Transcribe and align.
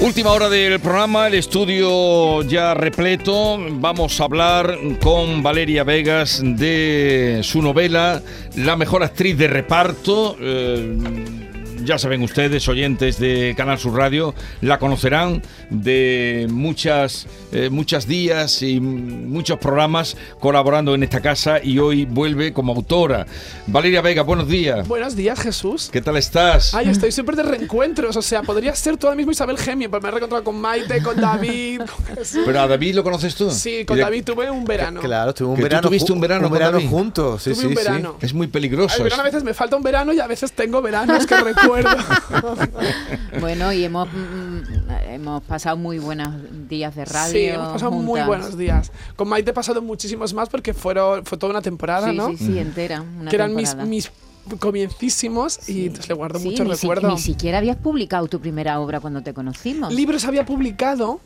Última 0.00 0.30
hora 0.30 0.48
del 0.48 0.78
programa, 0.78 1.26
el 1.26 1.34
estudio 1.34 2.42
ya 2.42 2.72
repleto. 2.72 3.58
Vamos 3.68 4.20
a 4.20 4.24
hablar 4.24 4.78
con 5.02 5.42
Valeria 5.42 5.82
Vegas 5.82 6.40
de 6.40 7.40
su 7.42 7.60
novela 7.60 8.22
La 8.54 8.76
mejor 8.76 9.02
actriz 9.02 9.36
de 9.36 9.48
reparto. 9.48 10.36
Eh, 10.40 11.47
ya 11.88 11.96
saben 11.98 12.20
ustedes, 12.22 12.68
oyentes 12.68 13.18
de 13.18 13.54
Canal 13.56 13.78
Sur 13.78 13.94
Radio, 13.96 14.34
la 14.60 14.78
conocerán 14.78 15.40
de 15.70 16.46
muchas, 16.50 17.26
eh, 17.50 17.70
muchos 17.70 18.06
días 18.06 18.60
y 18.60 18.78
muchos 18.78 19.58
programas 19.58 20.14
colaborando 20.38 20.94
en 20.94 21.02
esta 21.02 21.20
casa 21.20 21.64
y 21.64 21.78
hoy 21.78 22.04
vuelve 22.04 22.52
como 22.52 22.74
autora. 22.74 23.24
Valeria 23.68 24.02
Vega, 24.02 24.22
buenos 24.22 24.48
días. 24.48 24.86
Buenos 24.86 25.16
días, 25.16 25.40
Jesús. 25.40 25.88
¿Qué 25.90 26.02
tal 26.02 26.18
estás? 26.18 26.74
Ay, 26.74 26.90
estoy 26.90 27.10
súper 27.10 27.36
de 27.36 27.44
reencuentros, 27.44 28.14
o 28.18 28.22
sea, 28.22 28.42
podría 28.42 28.74
ser 28.74 28.98
todo 28.98 29.10
el 29.12 29.16
mismo 29.16 29.32
Isabel 29.32 29.56
Gemio, 29.56 29.90
pero 29.90 30.02
me 30.02 30.08
he 30.08 30.10
reencontrado 30.10 30.44
con 30.44 30.60
Maite, 30.60 31.02
con 31.02 31.18
David, 31.18 31.80
con. 31.80 32.44
¿Pero 32.44 32.60
a 32.60 32.68
David 32.68 32.96
lo 32.96 33.02
conoces 33.02 33.34
tú? 33.34 33.50
Sí, 33.50 33.86
con 33.86 33.98
David 33.98 34.24
tuve 34.24 34.50
un 34.50 34.66
verano. 34.66 35.00
Claro, 35.00 35.32
tuve 35.32 35.48
un 35.48 35.54
¿Que 35.56 35.62
tú 35.62 35.68
verano. 35.68 35.88
tuviste 35.88 36.12
un 36.12 36.20
verano 36.20 36.42
un 36.44 36.50
con 36.50 36.58
verano 36.58 36.76
David? 36.76 36.90
juntos. 36.90 37.42
Sí, 37.42 37.50
Tuve 37.52 37.60
sí, 37.62 37.66
un 37.66 37.72
sí. 37.72 37.76
verano. 37.78 38.16
Es 38.20 38.34
muy 38.34 38.46
peligroso. 38.48 39.02
Verano 39.02 39.22
a 39.22 39.26
es- 39.28 39.32
veces 39.32 39.44
me 39.44 39.54
falta 39.54 39.74
un 39.74 39.82
verano 39.82 40.12
y 40.12 40.20
a 40.20 40.26
veces 40.26 40.52
tengo 40.52 40.82
veranos 40.82 41.26
que 41.26 41.34
recuerdo. 41.36 41.77
Bueno, 43.40 43.72
y 43.72 43.84
hemos, 43.84 44.08
mm, 44.12 44.90
hemos 45.10 45.42
pasado 45.44 45.76
muy 45.76 45.98
buenos 45.98 46.28
días 46.68 46.94
de 46.94 47.04
radio. 47.04 47.32
sí, 47.32 47.44
hemos 47.46 47.72
pasado 47.72 47.90
muy 47.92 48.04
juntas. 48.20 48.26
buenos 48.26 48.58
días. 48.58 48.92
Con 49.16 49.28
Maite 49.28 49.50
he 49.50 49.54
pasado 49.54 49.80
muchísimos 49.82 50.34
más 50.34 50.48
porque 50.48 50.74
fueron, 50.74 51.24
fue 51.24 51.38
toda 51.38 51.50
una 51.52 51.62
temporada, 51.62 52.10
Sí, 52.10 52.16
¿no? 52.16 52.28
sí, 52.30 52.36
sí, 52.38 52.58
entera. 52.58 53.02
Una 53.02 53.30
que 53.30 53.36
eran 53.36 53.54
mis, 53.54 53.70
temporada. 53.70 53.88
mis 53.90 54.10
comiencísimos 54.58 55.68
y 55.68 55.86
entonces 55.86 56.08
le 56.08 56.14
guardo 56.14 56.38
Sí, 56.38 56.48
mucho 56.50 56.64
ni, 56.64 56.74
si- 56.76 56.86
recuerdo. 56.86 57.10
ni 57.10 57.18
siquiera 57.18 57.58
habías 57.58 57.76
publicado 57.76 58.26
tu 58.28 58.40
primera 58.40 58.80
obra 58.80 59.00
cuando 59.00 59.22
te 59.22 59.32
conocimos. 59.34 59.92
Libros 59.92 60.24
había 60.24 60.44
publicado. 60.46 61.20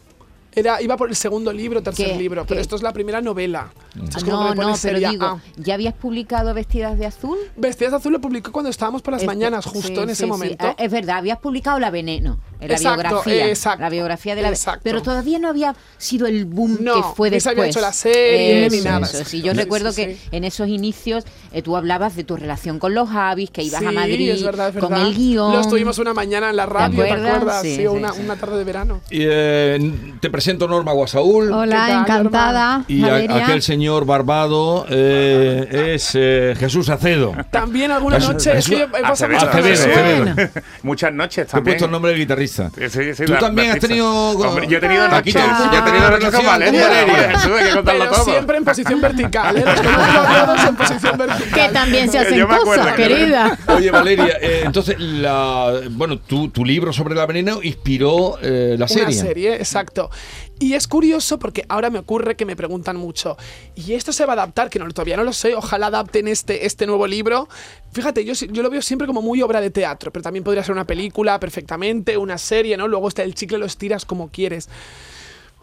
Era, 0.55 0.83
iba 0.83 0.97
por 0.99 1.09
el 1.09 1.17
segundo 1.17 1.51
libro, 1.53 1.83
tercer 1.83 2.09
¿Qué? 2.13 2.19
libro, 2.19 2.45
pero 2.45 2.57
¿Qué? 2.59 2.61
esto 2.63 2.77
es 2.77 2.83
la 2.83 2.93
primera 2.93 3.23
novela. 3.23 3.73
Como 4.25 4.55
no, 4.55 4.55
no, 4.55 4.75
pero 4.81 4.99
digo, 5.11 5.25
Ah. 5.27 5.39
¿ya 5.57 5.75
habías 5.75 5.93
publicado 5.95 6.55
Vestidas 6.55 6.99
de 6.99 7.05
Azul? 7.07 7.37
Vestidas 7.57 7.91
de 7.93 7.97
Azul 7.99 8.13
lo 8.13 8.21
publicó 8.23 8.51
cuando 8.51 8.71
estábamos 8.71 9.03
por 9.03 9.13
las 9.13 9.21
Este- 9.23 9.27
mañanas, 9.35 9.67
justo 9.67 9.89
sí, 9.89 9.95
en 10.03 10.09
ese 10.11 10.25
sí. 10.25 10.31
momento. 10.31 10.65
Ah, 10.67 10.75
Es 10.79 10.91
verdad, 10.91 11.19
habías 11.19 11.39
publicado 11.39 11.79
La 11.79 11.91
Veneno, 11.91 12.39
en 12.59 12.69
la 12.69 12.75
Exacto, 12.75 13.03
biografía. 13.03 13.49
exacto, 13.49 13.83
la 13.83 13.91
biografía 13.91 14.35
de 14.35 14.43
la 14.43 14.49
exacto. 14.49 14.81
Pero 14.83 15.03
todavía 15.03 15.39
no 15.39 15.49
había 15.49 15.75
sido 15.99 16.27
el 16.27 16.47
boom 16.47 16.79
No, 16.81 16.95
que 16.95 17.03
fue 17.15 17.29
después. 17.29 17.43
se 17.43 17.51
había 17.51 17.67
hecho 17.67 17.81
la 17.83 17.93
serie, 17.93 18.71
ni 18.71 18.79
Eso, 18.79 18.89
nada. 18.89 19.07
eso, 19.07 19.25
sí. 19.27 19.43
Yo 19.43 19.53
Sí, 19.53 19.59
recuerdo 19.59 19.93
sí, 19.93 20.07
que 20.07 20.15
sí. 20.15 20.21
en 20.33 20.45
esos 20.45 20.69
inicios 20.69 21.25
eh, 21.53 21.61
tú 21.61 21.77
hablabas 21.77 22.17
de 22.17 22.25
tu 22.25 22.37
relación 22.37 22.79
con 22.79 22.95
los 22.95 23.11
Javis, 23.11 23.51
que 23.51 23.63
ibas 23.63 23.81
Sí, 23.81 23.87
a 23.87 23.93
Madrid 23.93 24.31
es 24.31 24.43
verdad, 24.43 24.69
es 24.75 24.77
con 24.81 24.89
verdad. 24.91 25.07
el 25.07 25.15
guion. 25.15 25.53
Lo 25.53 25.61
estuvimos 25.61 25.99
una 25.99 26.15
mañana 26.15 26.49
en 26.49 26.57
la 26.57 26.65
radio, 26.65 26.97
¿te 26.97 27.11
acuerdas? 27.11 27.35
acuerdas? 27.37 27.63
Sí, 27.63 27.71
Sí, 27.77 27.77
sí, 27.83 27.87
una, 27.89 28.13
sí. 28.15 28.23
una 28.25 28.37
tarde 28.37 28.57
de 28.57 28.65
verano. 28.65 29.01
Y, 29.11 29.19
eh, 29.21 29.93
te 30.21 30.31
presento 30.31 30.67
Norma 30.67 30.93
Guasaúl. 30.93 31.49
¿Qué 31.49 31.53
Hola, 31.53 31.77
tal, 31.89 32.01
encantada. 32.01 32.85
Y 32.89 33.05
aquel 33.05 33.61
señor 33.61 33.82
barbado 33.91 34.87
eh, 34.89 35.93
es 35.95 36.13
eh, 36.15 36.55
Jesús 36.59 36.89
Acedo. 36.89 37.35
También 37.51 37.91
alguna 37.91 38.17
Eso- 38.19 38.33
noche, 38.33 38.53
eso- 38.59 38.69
sí, 38.69 38.75
he 38.75 38.87
pasado 38.89 39.13
Acevedo, 39.13 39.41
muchas 39.41 39.55
Acevedo, 39.55 40.25
cosas. 40.25 40.39
Acevedo. 40.39 40.63
Muchas 40.83 41.13
noches 41.13 41.37
Te 41.37 41.43
he 41.43 41.47
también. 41.47 41.65
puesto 41.75 41.85
el 41.87 41.91
nombre 41.91 42.11
del 42.13 42.21
guitarrista. 42.21 42.71
Sí, 42.77 42.89
sí, 42.89 43.15
sí, 43.15 43.25
Tú 43.25 43.33
la- 43.33 43.39
también 43.39 43.69
la 43.69 43.75
has 43.75 43.81
tenido- 43.81 44.31
Hombre, 44.31 44.67
yo 44.69 44.79
he 44.79 44.81
tenido 44.81 45.09
noches. 45.09 45.35
mundo 45.35 45.51
Yo 45.73 45.79
he 45.79 45.83
tenido 45.83 46.11
noches 46.11 46.11
con 46.11 46.13
relación 46.21 46.33
con 46.33 46.47
Valeria. 46.47 47.31
Jesús, 47.31 47.53
hay 47.59 47.65
que 47.69 47.75
contarlo 47.75 48.01
Pero 48.05 48.15
todo. 48.17 48.25
siempre 48.25 48.57
en 48.57 48.65
posición 48.65 49.01
vertical, 49.01 49.57
¿eh? 49.57 49.63
Los 49.65 49.81
que 49.81 49.87
hemos 49.89 50.15
rodeados 50.15 50.65
en 50.69 50.77
posición 50.77 51.19
vertical. 51.19 51.53
Que 51.69 51.73
también 51.73 52.11
se 52.11 52.19
hacen 52.19 52.47
cosas, 52.47 52.95
que- 52.95 53.03
querida. 53.09 53.59
Oye, 53.69 53.91
Valeria, 53.91 54.39
eh, 54.41 54.63
entonces, 54.65 54.97
la, 54.99 55.73
bueno, 55.91 56.19
tu, 56.19 56.49
tu 56.49 56.65
libro 56.65 56.93
sobre 56.93 57.15
la 57.15 57.27
veneno 57.27 57.61
inspiró 57.63 58.39
eh, 58.43 58.77
la 58.79 58.89
serie. 58.89 59.05
Una 59.05 59.13
serie, 59.27 59.55
exacto. 59.57 60.11
Y 60.59 60.75
es 60.75 60.87
curioso 60.87 61.39
porque 61.41 61.65
ahora 61.69 61.91
me 61.91 61.99
ocurre 61.99 62.37
que 62.37 62.45
me 62.45 62.55
preguntan 62.55 62.97
mucho, 62.97 63.37
¿y 63.75 63.95
esto 63.95 64.13
se 64.13 64.27
va 64.27 64.33
a 64.33 64.37
adaptar? 64.37 64.71
Que 64.71 64.79
no, 64.79 64.89
todavía 64.91 65.17
no 65.17 65.25
lo 65.25 65.33
sé, 65.33 65.55
ojalá 65.55 65.87
adapten 65.87 66.29
este, 66.29 66.67
este 66.67 66.87
nuevo 66.87 67.07
libro. 67.07 67.49
Fíjate, 67.93 68.25
yo, 68.25 68.35
yo 68.35 68.63
lo 68.63 68.71
veo 68.71 68.83
siempre 68.83 69.07
como 69.07 69.23
muy 69.23 69.43
obra 69.43 69.61
de 69.61 69.71
teatro, 69.71 70.13
pero 70.13 70.23
también 70.23 70.45
podría 70.45 70.63
ser 70.65 70.73
una 70.73 70.87
película 70.87 71.39
perfectamente, 71.41 72.17
una 72.17 72.39
serie, 72.39 72.77
¿no? 72.77 72.89
Luego 72.89 73.09
está 73.09 73.23
el 73.23 73.35
chicle, 73.35 73.59
lo 73.59 73.67
estiras 73.67 74.05
como 74.05 74.29
quieres. 74.29 74.69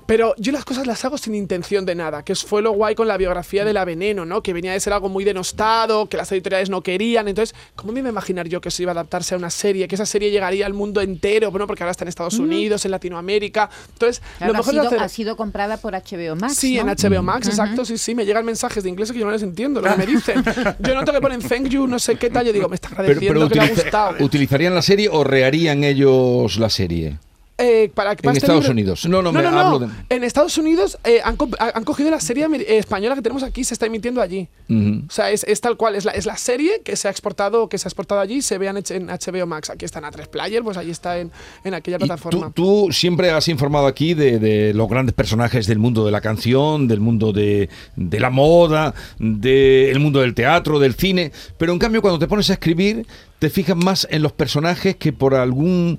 Pero 0.09 0.34
yo 0.40 0.52
las 0.52 0.66
cosas 0.66 0.88
las 0.88 1.06
hago 1.06 1.20
sin 1.20 1.36
intención 1.36 1.86
de 1.86 1.94
nada, 1.94 2.24
que 2.24 2.34
fue 2.34 2.64
lo 2.64 2.72
guay 2.72 2.96
con 2.96 3.08
la 3.08 3.16
biografía 3.16 3.64
de 3.64 3.74
La 3.74 3.86
Veneno, 3.86 4.25
¿no? 4.25 4.42
Que 4.42 4.53
venía 4.53 4.72
de 4.72 4.80
ser 4.80 4.92
algo 4.92 5.08
muy 5.08 5.24
denostado, 5.24 6.09
que 6.09 6.18
las 6.18 6.31
editoriales 6.31 6.72
no 6.72 6.81
querían. 6.81 7.28
Entonces, 7.28 7.56
¿cómo 7.75 7.94
me 7.94 8.00
iba 8.00 8.09
a 8.09 8.12
imaginar 8.12 8.47
yo 8.47 8.59
que 8.59 8.70
eso 8.70 8.81
iba 8.81 8.90
a 8.90 8.94
adaptarse 8.94 9.36
a 9.36 9.38
una 9.38 9.52
serie? 9.52 9.88
Que 9.88 9.94
esa 9.94 10.08
serie 10.08 10.31
llegaría 10.31 10.66
al 10.66 10.74
mundo 10.74 11.00
entero, 11.02 11.52
bueno, 11.52 11.68
porque 11.68 11.84
ahora 11.84 11.92
está 11.92 12.06
en 12.06 12.08
Estados 12.08 12.40
Unidos, 12.40 12.84
en 12.86 12.90
Latinoamérica. 12.90 13.70
Entonces, 13.94 14.24
Claro, 14.40 14.53
lo 14.53 14.58
ha, 14.58 14.62
mejor 14.62 14.74
sido, 14.74 14.81
es 14.81 14.88
hacer... 14.88 15.00
ha 15.03 15.09
sido 15.09 15.38
comprada 15.38 15.78
por 15.78 15.94
HBO 15.94 16.36
Max. 16.36 16.56
Sí, 16.56 16.78
¿no? 16.78 16.91
en 16.91 16.97
HBO 16.97 17.22
Max, 17.22 17.47
exacto, 17.47 17.86
sí, 17.86 18.00
sí, 18.00 18.16
me 18.16 18.26
llegan 18.26 18.44
mensajes 18.44 18.84
de 18.84 18.90
inglés 18.90 19.12
que 19.12 19.20
yo 19.20 19.26
no 19.26 19.31
les 19.31 19.44
entiendo 19.44 19.80
lo 19.80 19.91
que 19.91 19.96
me 19.96 20.08
dicen. 20.08 20.44
Yo 20.80 20.96
noto 20.96 21.12
que 21.12 21.22
ponen 21.22 21.40
thank 21.40 21.68
you, 21.68 21.86
no 21.86 22.00
sé 22.00 22.16
qué 22.16 22.31
tal, 22.31 22.47
yo 22.47 22.52
digo, 22.52 22.68
me 22.68 22.74
está 22.74 22.88
agradeciendo 22.88 23.41
pero 23.41 23.50
que 23.50 23.56
le 23.59 23.62
ha 23.62 23.70
gustado. 23.70 24.26
¿utilizarían 24.26 24.74
la 24.74 24.81
serie 24.81 25.08
o 25.08 25.24
reharían 25.24 25.84
ellos 25.84 26.58
la 26.58 26.72
serie? 26.72 27.20
Eh, 27.62 27.92
para, 27.94 28.12
En 28.14 28.18
este 28.18 28.38
Estados 28.38 28.70
Unidos. 28.70 29.06
No, 29.06 29.22
no, 29.22 29.31
me 29.34 29.46
hablo 29.46 29.80
de- 29.80 29.88
En 30.09 30.24
Estados 30.24 30.58
Unidos 30.58 30.97
eh, 31.03 31.20
han, 31.24 31.36
co- 31.36 31.50
han 31.59 31.84
cogido 31.84 32.09
la 32.09 32.20
serie 32.22 32.47
española 32.78 33.16
que 33.16 33.22
tenemos 33.22 33.44
aquí, 33.44 33.64
se 33.66 33.74
está 33.74 33.86
emitiendo 33.86 34.22
allí. 34.22 34.47
O 34.70 35.12
sea, 35.12 35.30
es, 35.31 35.44
es 35.44 35.59
tal 35.62 35.75
cual, 35.78 35.96
es 35.96 36.06
la, 36.06 36.12
es 36.12 36.25
la 36.25 36.38
serie 36.38 36.81
que 36.86 36.96
se 36.96 37.08
ha 37.08 37.12
exportado, 37.12 37.68
que 37.70 37.78
se 37.78 37.88
ha 37.88 37.90
exportado 37.90 38.22
allí, 38.22 38.42
se 38.42 38.58
vean 38.58 38.78
en 38.78 39.08
HBO 39.08 39.46
Max. 39.46 39.70
Aquí 39.70 39.84
está 39.86 40.00
en 40.00 40.06
A3 40.06 40.28
Player, 40.28 40.64
pues 40.64 40.78
allí 40.78 40.92
está 40.92 41.20
en, 41.20 41.31
en 41.64 41.74
aquella 41.74 41.97
plataforma. 41.97 42.52
tú, 42.52 42.86
tú 42.88 42.94
siempre 42.94 43.31
has 43.31 43.47
informado 43.50 43.88
aquí 43.88 44.14
de, 44.14 44.40
de 44.40 44.74
los 44.74 44.88
grandes 44.88 45.14
personajes 45.14 45.68
del 45.68 45.80
mundo 45.80 46.06
de 46.06 46.12
la 46.12 46.22
canción, 46.22 46.88
del 46.88 47.00
mundo 47.02 47.34
de, 47.34 47.70
de 47.96 48.20
la 48.20 48.30
moda, 48.30 48.94
del 49.18 50.00
mundo 50.00 50.22
del 50.22 50.34
teatro, 50.34 50.80
del 50.80 50.94
cine, 50.96 51.31
pero 51.58 51.74
en 51.74 51.80
cambio 51.80 52.02
cuando 52.02 52.20
te 52.20 52.28
pones 52.28 52.50
a 52.50 52.53
escribir 52.53 53.06
te 53.40 53.50
fijas 53.50 53.76
más 53.78 54.08
en 54.12 54.22
los 54.22 54.34
personajes 54.34 54.96
que 54.97 55.14
por 55.14 55.34
algún 55.34 55.97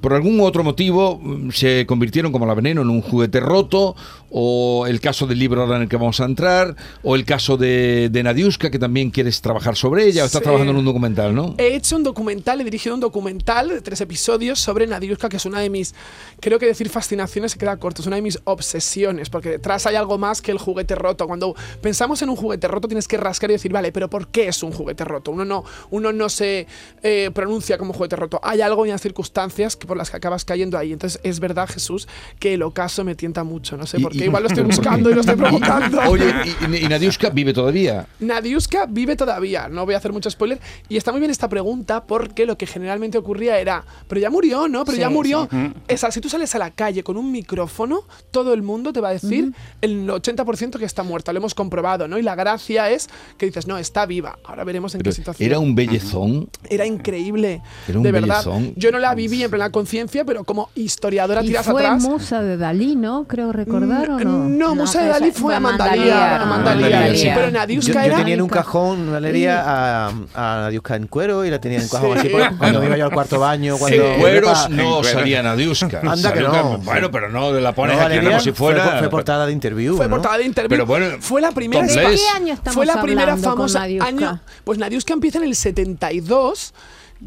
por 0.00 0.12
algún 0.12 0.40
otro 0.40 0.62
motivo 0.62 1.18
mm, 1.22 1.50
se 1.50 1.86
convirtieron 1.86 2.32
como 2.32 2.46
la 2.46 2.54
veneno 2.54 2.82
en 2.82 2.90
un 2.90 3.02
juguete 3.02 3.40
roto, 3.40 3.96
o 4.38 4.86
el 4.86 5.00
caso 5.00 5.26
del 5.26 5.38
libro 5.38 5.62
ahora 5.62 5.76
en 5.76 5.82
el 5.84 5.88
que 5.88 5.96
vamos 5.96 6.20
a 6.20 6.26
entrar, 6.26 6.76
o 7.02 7.16
el 7.16 7.24
caso 7.24 7.56
de, 7.56 8.10
de 8.12 8.22
Nadiuska, 8.22 8.70
que 8.70 8.78
también 8.78 9.10
quieres 9.10 9.40
trabajar 9.40 9.76
sobre 9.76 10.04
ella, 10.06 10.24
o 10.24 10.26
estás 10.26 10.40
Sí. 10.40 10.44
trabajando 10.44 10.72
en 10.72 10.78
un 10.78 10.84
documental, 10.84 11.34
¿no? 11.34 11.54
He 11.56 11.74
hecho 11.74 11.96
un 11.96 12.02
documental, 12.02 12.60
he 12.60 12.64
dirigido 12.64 12.94
un 12.94 13.00
documental 13.00 13.70
de 13.70 13.80
tres 13.80 13.98
episodios 14.02 14.58
sobre 14.60 14.86
Nadiuska, 14.86 15.30
que 15.30 15.38
es 15.38 15.46
una 15.46 15.60
de 15.60 15.70
mis, 15.70 15.94
creo 16.40 16.58
que 16.58 16.66
decir 16.66 16.90
fascinaciones 16.90 17.52
se 17.52 17.58
queda 17.58 17.78
corto, 17.78 18.02
es 18.02 18.06
una 18.08 18.16
de 18.16 18.22
mis 18.22 18.38
obsesiones, 18.44 19.30
porque 19.30 19.48
detrás 19.48 19.86
hay 19.86 19.96
algo 19.96 20.18
más 20.18 20.42
que 20.42 20.50
el 20.52 20.58
juguete 20.58 20.94
roto. 20.96 21.26
Cuando 21.26 21.54
pensamos 21.80 22.20
en 22.20 22.28
un 22.28 22.36
juguete 22.36 22.68
roto 22.68 22.88
tienes 22.88 23.08
que 23.08 23.16
rascar 23.16 23.48
y 23.48 23.54
decir, 23.54 23.72
vale, 23.72 23.90
pero 23.90 24.10
¿por 24.10 24.28
qué 24.28 24.48
es 24.48 24.62
un 24.62 24.70
juguete 24.72 25.04
roto? 25.04 25.30
Uno 25.30 25.46
no, 25.46 25.64
uno 25.90 26.12
no 26.12 26.28
se 26.28 26.66
eh, 27.02 27.30
pronuncia 27.32 27.78
como 27.78 27.94
juguete 27.94 28.16
roto. 28.16 28.38
Hay 28.42 28.60
algo 28.60 28.84
y 28.84 28.90
unas 28.90 29.00
circunstancias 29.00 29.76
que 29.76 29.86
por 29.86 29.96
las 29.96 30.10
que 30.10 30.18
acabas 30.18 30.44
cayendo 30.44 30.76
ahí. 30.76 30.92
Entonces 30.92 31.20
es 31.24 31.40
verdad, 31.40 31.68
Jesús, 31.72 32.06
que 32.38 32.52
el 32.52 32.62
ocaso 32.62 33.02
me 33.02 33.14
tienta 33.14 33.42
mucho. 33.44 33.78
No 33.78 33.86
sé 33.86 33.98
Y- 33.98 34.02
por 34.02 34.12
qué. 34.12 34.25
Igual 34.26 34.42
lo 34.42 34.48
estoy 34.48 34.64
buscando 34.64 35.10
y 35.10 35.14
lo 35.14 35.20
estoy 35.20 35.36
provocando. 35.36 36.00
Oye, 36.08 36.24
y, 36.70 36.84
y 36.84 36.88
Nadiuska 36.88 37.30
vive 37.30 37.52
todavía. 37.52 38.06
Nadiuska 38.20 38.86
vive 38.86 39.16
todavía, 39.16 39.68
no 39.68 39.84
voy 39.86 39.94
a 39.94 39.98
hacer 39.98 40.12
mucho 40.12 40.30
spoiler. 40.30 40.60
Y 40.88 40.96
está 40.96 41.12
muy 41.12 41.20
bien 41.20 41.30
esta 41.30 41.48
pregunta 41.48 42.04
porque 42.04 42.44
lo 42.46 42.56
que 42.58 42.66
generalmente 42.66 43.18
ocurría 43.18 43.58
era, 43.58 43.84
pero 44.08 44.20
ya 44.20 44.30
murió, 44.30 44.68
¿no? 44.68 44.84
Pero 44.84 44.96
Sí, 44.96 45.00
ya 45.00 45.10
murió. 45.10 45.48
Esa, 45.88 46.10
si 46.10 46.20
tú 46.20 46.28
sales 46.28 46.54
a 46.54 46.58
la 46.58 46.70
calle 46.70 47.02
con 47.02 47.16
un 47.16 47.30
micrófono, 47.32 48.00
todo 48.30 48.52
el 48.54 48.62
mundo 48.62 48.92
te 48.92 49.00
va 49.00 49.08
a 49.08 49.12
decir 49.12 49.52
el 49.80 50.06
80% 50.08 50.78
que 50.78 50.84
está 50.84 51.02
muerta. 51.02 51.32
Lo 51.32 51.38
hemos 51.38 51.54
comprobado, 51.54 52.08
¿no? 52.08 52.18
Y 52.18 52.22
la 52.22 52.34
gracia 52.34 52.90
es 52.90 53.08
que 53.38 53.46
dices, 53.46 53.66
no, 53.66 53.78
está 53.78 54.06
viva. 54.06 54.38
Ahora 54.44 54.64
veremos 54.64 54.94
en 54.94 55.00
Pero 55.00 55.10
qué 55.10 55.16
situación. 55.16 55.46
era 55.48 55.58
un 55.58 55.74
bellezón. 55.74 56.48
Era 56.68 56.86
increíble. 56.86 57.62
Era 57.88 57.98
un 57.98 58.04
de 58.04 58.12
verdad. 58.12 58.44
bellezón. 58.44 58.72
Yo 58.76 58.90
no 58.90 58.98
la 58.98 59.14
viví 59.14 59.42
en 59.42 59.50
plena 59.50 59.70
conciencia, 59.70 60.24
pero 60.24 60.44
como 60.44 60.70
historiadora 60.74 61.42
Y 61.42 61.48
tiras 61.48 61.66
fue 61.66 61.82
atrás. 61.84 62.02
musa 62.02 62.42
de 62.42 62.56
Dalí, 62.56 62.96
¿no? 62.96 63.24
Creo 63.28 63.52
recordar. 63.52 64.05
O 64.08 64.18
no? 64.20 64.48
No, 64.48 64.74
Musa 64.74 65.02
de 65.02 65.08
Dalí 65.08 65.30
fue 65.32 65.54
a 65.54 65.60
Mandalía. 65.60 65.96
Mandalía. 66.14 66.42
a 66.42 66.46
Mandalía, 66.46 66.90
Mandalía, 66.90 67.14
sí, 67.20 67.28
pero 67.34 67.46
Yo, 67.46 67.52
Nadiuska 67.52 67.92
yo 67.92 68.00
era... 68.00 68.16
tenía 68.16 68.34
en 68.34 68.42
un 68.42 68.48
cajón, 68.48 69.10
Valeria, 69.12 69.62
a, 69.66 70.08
a 70.34 70.60
Nadiuska 70.62 70.96
en 70.96 71.06
cuero 71.06 71.44
y 71.44 71.50
la 71.50 71.60
tenía 71.60 71.78
en 71.78 71.84
un 71.84 71.88
cajón 71.90 72.18
Sí. 72.20 72.28
así 72.34 72.56
cuando 72.58 72.84
iba 72.84 72.96
yo 72.96 73.04
al 73.06 73.10
cuarto 73.12 73.38
baño. 73.40 73.76
Cuando 73.78 74.04
En 74.04 74.20
cueros 74.20 74.70
no 74.70 75.02
salía 75.04 75.42
Nadiuska. 75.42 76.00
Anda 76.06 76.32
que 76.32 76.40
no. 76.40 76.78
Bueno, 76.78 77.10
pero 77.10 77.28
no 77.28 77.52
la 77.52 77.70
No, 77.70 77.74
pones 77.74 77.98
aquí 78.00 78.18
como 78.18 78.40
si 78.40 78.52
fue, 78.52 78.74
fuera. 78.74 78.98
fue 78.98 79.08
portada 79.10 79.46
de 79.46 79.52
interview. 79.52 79.96
Fue 79.96 80.06
¿no? 80.06 80.10
portada 80.16 80.38
de 80.38 80.44
interview. 80.44 80.68
Pero 80.70 80.86
bueno, 80.86 81.16
fue 81.20 81.40
la 81.40 81.50
primera. 81.52 81.86
¿De 81.86 81.94
qué 81.94 82.18
año 82.34 82.54
estamos 82.54 82.74
fue 82.74 82.86
la 82.86 83.00
primera 83.02 83.36
famosa 83.36 83.82
año. 83.82 84.40
Pues 84.64 84.78
Nadiuska 84.78 85.12
empieza 85.12 85.38
en 85.38 85.44
el 85.44 85.54
72. 85.56 86.72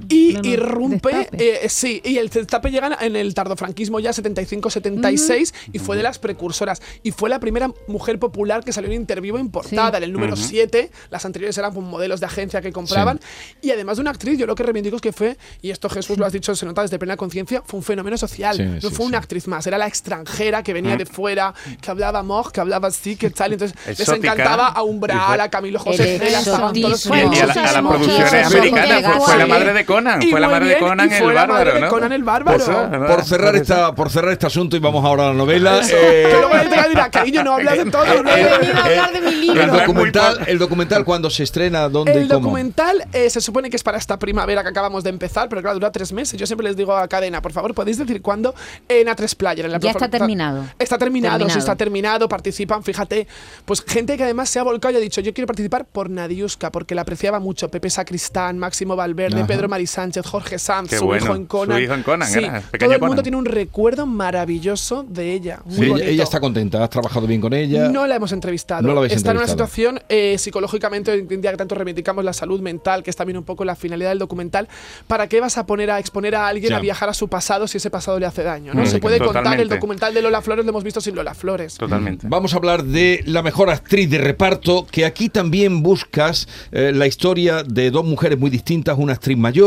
Y 0.10 0.34
No, 0.34 0.42
no, 0.42 0.48
irrumpe, 0.50 1.30
eh, 1.34 1.68
sí, 1.70 2.02
y 2.06 2.18
el 2.18 2.30
destape 2.30 2.70
llega 2.72 2.98
en 3.02 3.16
el 3.16 3.34
tardofranquismo 3.34 4.00
ya 4.00 4.12
75-76 4.14 5.54
y 5.74 5.80
fue 5.80 5.98
de 5.98 6.04
las 6.04 6.20
precursoras. 6.20 6.82
Y 7.04 7.12
fue 7.12 7.30
la 7.30 7.40
primera 7.40 7.72
mujer 7.88 8.20
popular 8.20 8.64
que 8.64 8.72
salió 8.74 8.90
en 8.90 8.96
interview 8.96 9.38
en 9.38 9.50
portada, 9.50 9.92
Sí. 9.92 9.98
en 9.98 10.04
el 10.04 10.14
número 10.14 10.36
7. 10.36 10.92
Las 11.10 11.26
anteriores 11.26 11.58
eran 11.58 11.74
pues, 11.74 11.86
modelos 11.86 12.20
de 12.20 12.26
agencia 12.28 12.62
que 12.62 12.72
compraban. 12.72 13.20
Y 13.62 13.72
además 13.72 13.98
de 13.98 14.02
una 14.02 14.12
actriz, 14.12 14.38
yo 14.38 14.46
lo 14.46 14.56
que 14.56 14.64
reivindico 14.64 14.96
es 14.96 15.02
que 15.02 15.12
fue, 15.12 15.38
y 15.62 15.72
esto 15.72 15.90
Jesús 15.90 16.18
lo 16.18 16.26
has 16.26 16.34
dicho, 16.34 16.56
se 16.56 16.66
nota 16.66 16.82
desde 16.82 17.00
plena 17.00 17.18
conciencia, 17.18 17.64
fue 17.66 17.78
un 17.80 17.84
fenómeno 17.84 18.18
social. 18.18 18.56
Sí, 18.58 18.64
no 18.64 18.82
sí, 18.82 18.88
fue 18.90 18.98
sí. 19.06 19.10
una 19.10 19.18
actriz 19.18 19.48
más, 19.48 19.66
era 19.68 19.78
la 19.78 19.88
extranjera 19.88 20.64
que 20.64 20.74
venía 20.74 20.96
de 20.98 21.06
fuera, 21.06 21.54
que 21.82 21.92
hablaba 21.92 22.24
moj, 22.24 22.52
que 22.52 22.62
hablaba 22.62 22.88
así, 22.90 23.16
que 23.16 23.30
tal. 23.30 23.54
Entonces 23.54 23.78
les 23.88 24.00
Exótica. 24.00 24.34
encantaba 24.34 24.68
a 24.68 24.84
Umbral, 24.84 25.40
a 25.40 25.50
Camilo 25.50 25.80
José 25.80 26.20
Cela, 26.20 26.40
estaban 26.40 26.74
todos. 26.80 27.06
Y, 27.06 27.10
y 27.10 27.40
a, 27.40 27.46
la- 27.46 27.54
a 27.54 27.90
producciones 27.90 28.32
muchísimo. 28.32 28.46
americanas 28.78 29.02
fue, 29.18 29.26
fue 29.26 29.38
la 29.38 29.44
Sí. 29.46 29.50
madre 29.50 29.74
de 29.74 29.79
Conan, 29.86 30.22
Y 30.22 30.30
fue 30.32 30.40
la 30.40 30.48
madre 30.50 30.66
bien, 30.66 30.80
de 30.80 30.86
Conan 30.86 31.12
el 31.12 31.34
bárbaro, 31.34 31.74
de 31.74 31.80
¿no? 31.82 31.90
Conan 31.90 32.12
el 32.12 32.24
bárbaro. 32.24 32.58
Pues, 32.58 32.70
ah, 32.70 32.90
Por 33.08 33.24
cerrar, 33.24 33.56
esta, 33.56 33.94
por 33.96 34.10
cerrar 34.10 34.32
este 34.32 34.48
asunto 34.48 34.76
y 34.76 34.80
vamos 34.80 35.04
ahora 35.06 35.24
a 35.26 35.28
la 35.28 35.34
novela. 35.34 35.82
eh, 35.82 36.28
Que 36.30 36.38
luego 36.40 36.90
dirá, 36.90 37.10
cariño, 37.12 37.44
no 37.44 37.54
hablas 37.54 37.78
de 37.78 37.86
todo. 37.92 38.24
¿no? 38.24 38.30
He 38.30 38.44
venido 38.58 38.78
a 38.78 38.84
hablar 38.86 39.14
de 39.14 39.22
mi 39.22 39.36
libro. 39.36 39.62
el 39.64 39.72
documental, 39.72 40.40
el 40.48 40.60
documental 40.60 41.06
cuando 41.06 41.30
se 41.30 41.44
estrena, 41.44 41.90
¿dónde 41.90 42.12
El 42.14 42.26
y 42.26 42.28
cómo? 42.28 42.40
documental 42.42 43.06
eh, 43.14 43.30
se 43.30 43.42
supone 43.42 43.70
que 43.70 43.76
es 43.76 43.84
para 43.84 43.98
esta 43.98 44.18
primavera 44.20 44.64
que 44.64 44.70
acabamos 44.70 45.04
de 45.04 45.10
empezar, 45.10 45.50
pero 45.50 45.62
claro, 45.62 45.76
dura 45.76 45.92
tres 45.92 46.12
meses. 46.14 46.40
Yo 46.40 46.46
siempre 46.46 46.68
les 46.68 46.76
digo 46.76 46.96
a 46.96 47.08
Cadena, 47.08 47.42
por 47.42 47.52
favor, 47.54 47.74
¿podéis 47.74 47.98
decir 47.98 48.22
cuándo? 48.22 48.54
En 48.88 49.08
A3 49.08 49.36
Player. 49.36 49.66
En 49.66 49.72
la 49.72 49.80
Ya 49.80 49.92
está 49.92 50.10
terminado. 50.10 50.66
Está 50.80 50.98
terminado, 50.98 51.34
sí, 51.36 51.40
Terminado. 51.40 51.60
está 51.60 51.76
terminado. 51.76 52.30
Participan, 52.30 52.84
fíjate, 52.84 53.28
pues 53.66 53.84
gente 53.86 54.18
que 54.18 54.24
además 54.24 54.50
se 54.50 54.60
ha 54.60 54.64
volcado 54.64 54.94
y 54.94 54.98
ha 54.98 55.00
dicho, 55.00 55.22
yo 55.22 55.34
quiero 55.34 55.48
participar 55.48 55.86
por 55.86 56.10
Nadiuska, 56.10 56.72
porque 56.72 56.96
la 56.96 57.02
apreciaba 57.04 57.40
mucho. 57.40 57.70
Pepe 57.70 57.90
Sacristán, 57.90 58.58
Máximo 58.60 58.96
Valverde, 58.96 59.38
Ajá. 59.40 59.48
Pedro 59.48 59.69
Mari 59.70 59.88
Sánchez, 59.88 60.26
Jorge 60.26 60.60
Sanz, 60.60 60.90
Qué 60.90 60.98
su 60.98 61.06
bueno, 61.06 61.26
hijo 61.26 61.36
en 61.36 61.46
Conan. 61.46 61.78
su 61.78 61.84
hijo 61.84 61.94
en 61.94 62.04
Conan, 62.04 62.28
Sí, 62.28 62.40
era, 62.40 62.62
todo 62.62 62.92
el 62.92 63.00
mundo 63.00 63.08
Conan. 63.08 63.24
tiene 63.24 63.38
un 63.38 63.46
recuerdo 63.46 64.06
maravilloso 64.06 65.06
de 65.08 65.34
ella. 65.34 65.60
Muy 65.66 65.76
Sí, 65.76 65.82
ella, 65.84 65.92
bonito. 65.92 66.10
ella 66.10 66.24
está 66.24 66.40
contenta, 66.40 66.84
has 66.84 66.90
trabajado 66.90 67.28
bien 67.28 67.42
con 67.42 67.54
ella. 67.54 67.90
No 67.90 68.06
la 68.08 68.16
hemos 68.16 68.32
entrevistado. 68.32 68.82
No 68.88 69.02
la 69.02 69.08
está 69.08 69.32
en 69.32 69.38
una 69.38 69.48
situación 69.48 70.00
eh, 70.10 70.38
psicológicamente, 70.38 71.12
hoy 71.12 71.26
en 71.30 71.42
día 71.42 71.52
que 71.52 71.58
tanto 71.58 71.76
reivindicamos 71.76 72.24
la 72.24 72.34
salud 72.34 72.60
mental, 72.62 73.04
que 73.04 73.10
es 73.10 73.16
también 73.16 73.38
un 73.38 73.44
poco 73.44 73.66
la 73.66 73.76
finalidad 73.76 74.10
del 74.10 74.20
documental. 74.20 74.68
¿Para 75.08 75.28
qué 75.28 75.40
vas 75.40 75.58
a 75.58 75.66
poner 75.66 75.92
a 75.92 76.00
exponer 76.00 76.36
a 76.36 76.48
alguien 76.48 76.72
Ya. 76.72 76.78
a 76.78 76.80
viajar 76.82 77.10
a 77.10 77.14
su 77.14 77.28
pasado 77.28 77.68
si 77.68 77.78
ese 77.78 77.90
pasado 77.90 78.20
le 78.20 78.26
hace 78.26 78.44
daño? 78.44 78.74
¿no? 78.74 78.82
Mm, 78.84 78.88
Se 78.88 79.00
puede 79.00 79.20
contar 79.20 79.60
el 79.60 79.70
documental 79.70 80.14
de 80.14 80.22
Lola 80.22 80.42
Flores, 80.42 80.66
lo 80.66 80.70
hemos 80.72 80.84
visto 80.84 81.02
sin 81.02 81.16
Lola 81.16 81.34
Flores. 81.34 81.76
Totalmente. 81.76 82.28
Vamos 82.30 82.54
a 82.54 82.58
hablar 82.58 82.84
de 82.84 83.24
la 83.26 83.42
mejor 83.44 83.70
actriz 83.70 84.10
de 84.10 84.18
reparto, 84.18 84.86
que 84.90 85.06
aquí 85.06 85.30
también 85.30 85.84
buscas 85.84 86.48
eh, 86.72 86.92
la 86.94 87.08
historia 87.08 87.64
de 87.64 87.92
dos 87.92 88.06
mujeres 88.06 88.40
muy 88.40 88.50
distintas, 88.50 88.98
una 88.98 89.14
actriz 89.14 89.38
mayor 89.38 89.59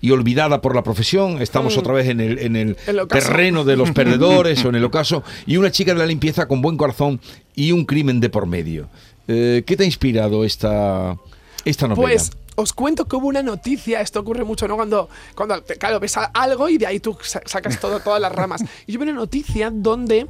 y 0.00 0.10
olvidada 0.10 0.60
por 0.60 0.74
la 0.74 0.82
profesión, 0.82 1.40
estamos 1.42 1.76
Mm. 1.76 1.78
otra 1.80 1.92
vez 1.94 2.08
en 2.08 2.20
el, 2.20 2.38
en 2.38 2.56
el 2.56 2.76
terreno 3.08 3.64
de 3.64 3.76
los 3.76 3.90
perdedores 3.92 4.64
o 4.64 4.68
en 4.68 4.74
el 4.76 4.84
ocaso, 4.84 5.22
y 5.46 5.56
una 5.56 5.70
chica 5.70 5.92
de 5.92 5.98
la 5.98 6.06
limpieza 6.06 6.46
con 6.48 6.60
buen 6.62 6.76
corazón 6.76 7.20
y 7.54 7.72
un 7.72 7.84
crimen 7.84 8.20
de 8.20 8.28
por 8.28 8.46
medio. 8.46 8.88
Eh, 9.28 9.62
¿Qué 9.66 9.76
te 9.76 9.82
ha 9.82 9.86
inspirado 9.86 10.44
esta, 10.44 11.16
esta 11.64 11.88
novela? 11.88 12.02
Pues 12.08 12.30
os 12.54 12.72
cuento 12.72 13.06
que 13.06 13.16
hubo 13.16 13.26
una 13.28 13.42
noticia, 13.42 14.00
esto 14.00 14.20
ocurre 14.20 14.44
mucho, 14.44 14.66
¿no? 14.68 14.76
Cuando, 14.76 15.08
cuando 15.34 15.62
claro, 15.78 16.00
ves 16.00 16.16
algo 16.32 16.68
y 16.68 16.78
de 16.78 16.86
ahí 16.86 17.00
tú 17.00 17.16
sa- 17.22 17.42
sacas 17.44 17.78
todo, 17.80 18.00
todas 18.00 18.20
las 18.20 18.32
ramas. 18.32 18.62
Y 18.86 18.92
yo 18.92 18.98
vi 18.98 19.02
una 19.04 19.12
noticia 19.12 19.70
donde 19.70 20.26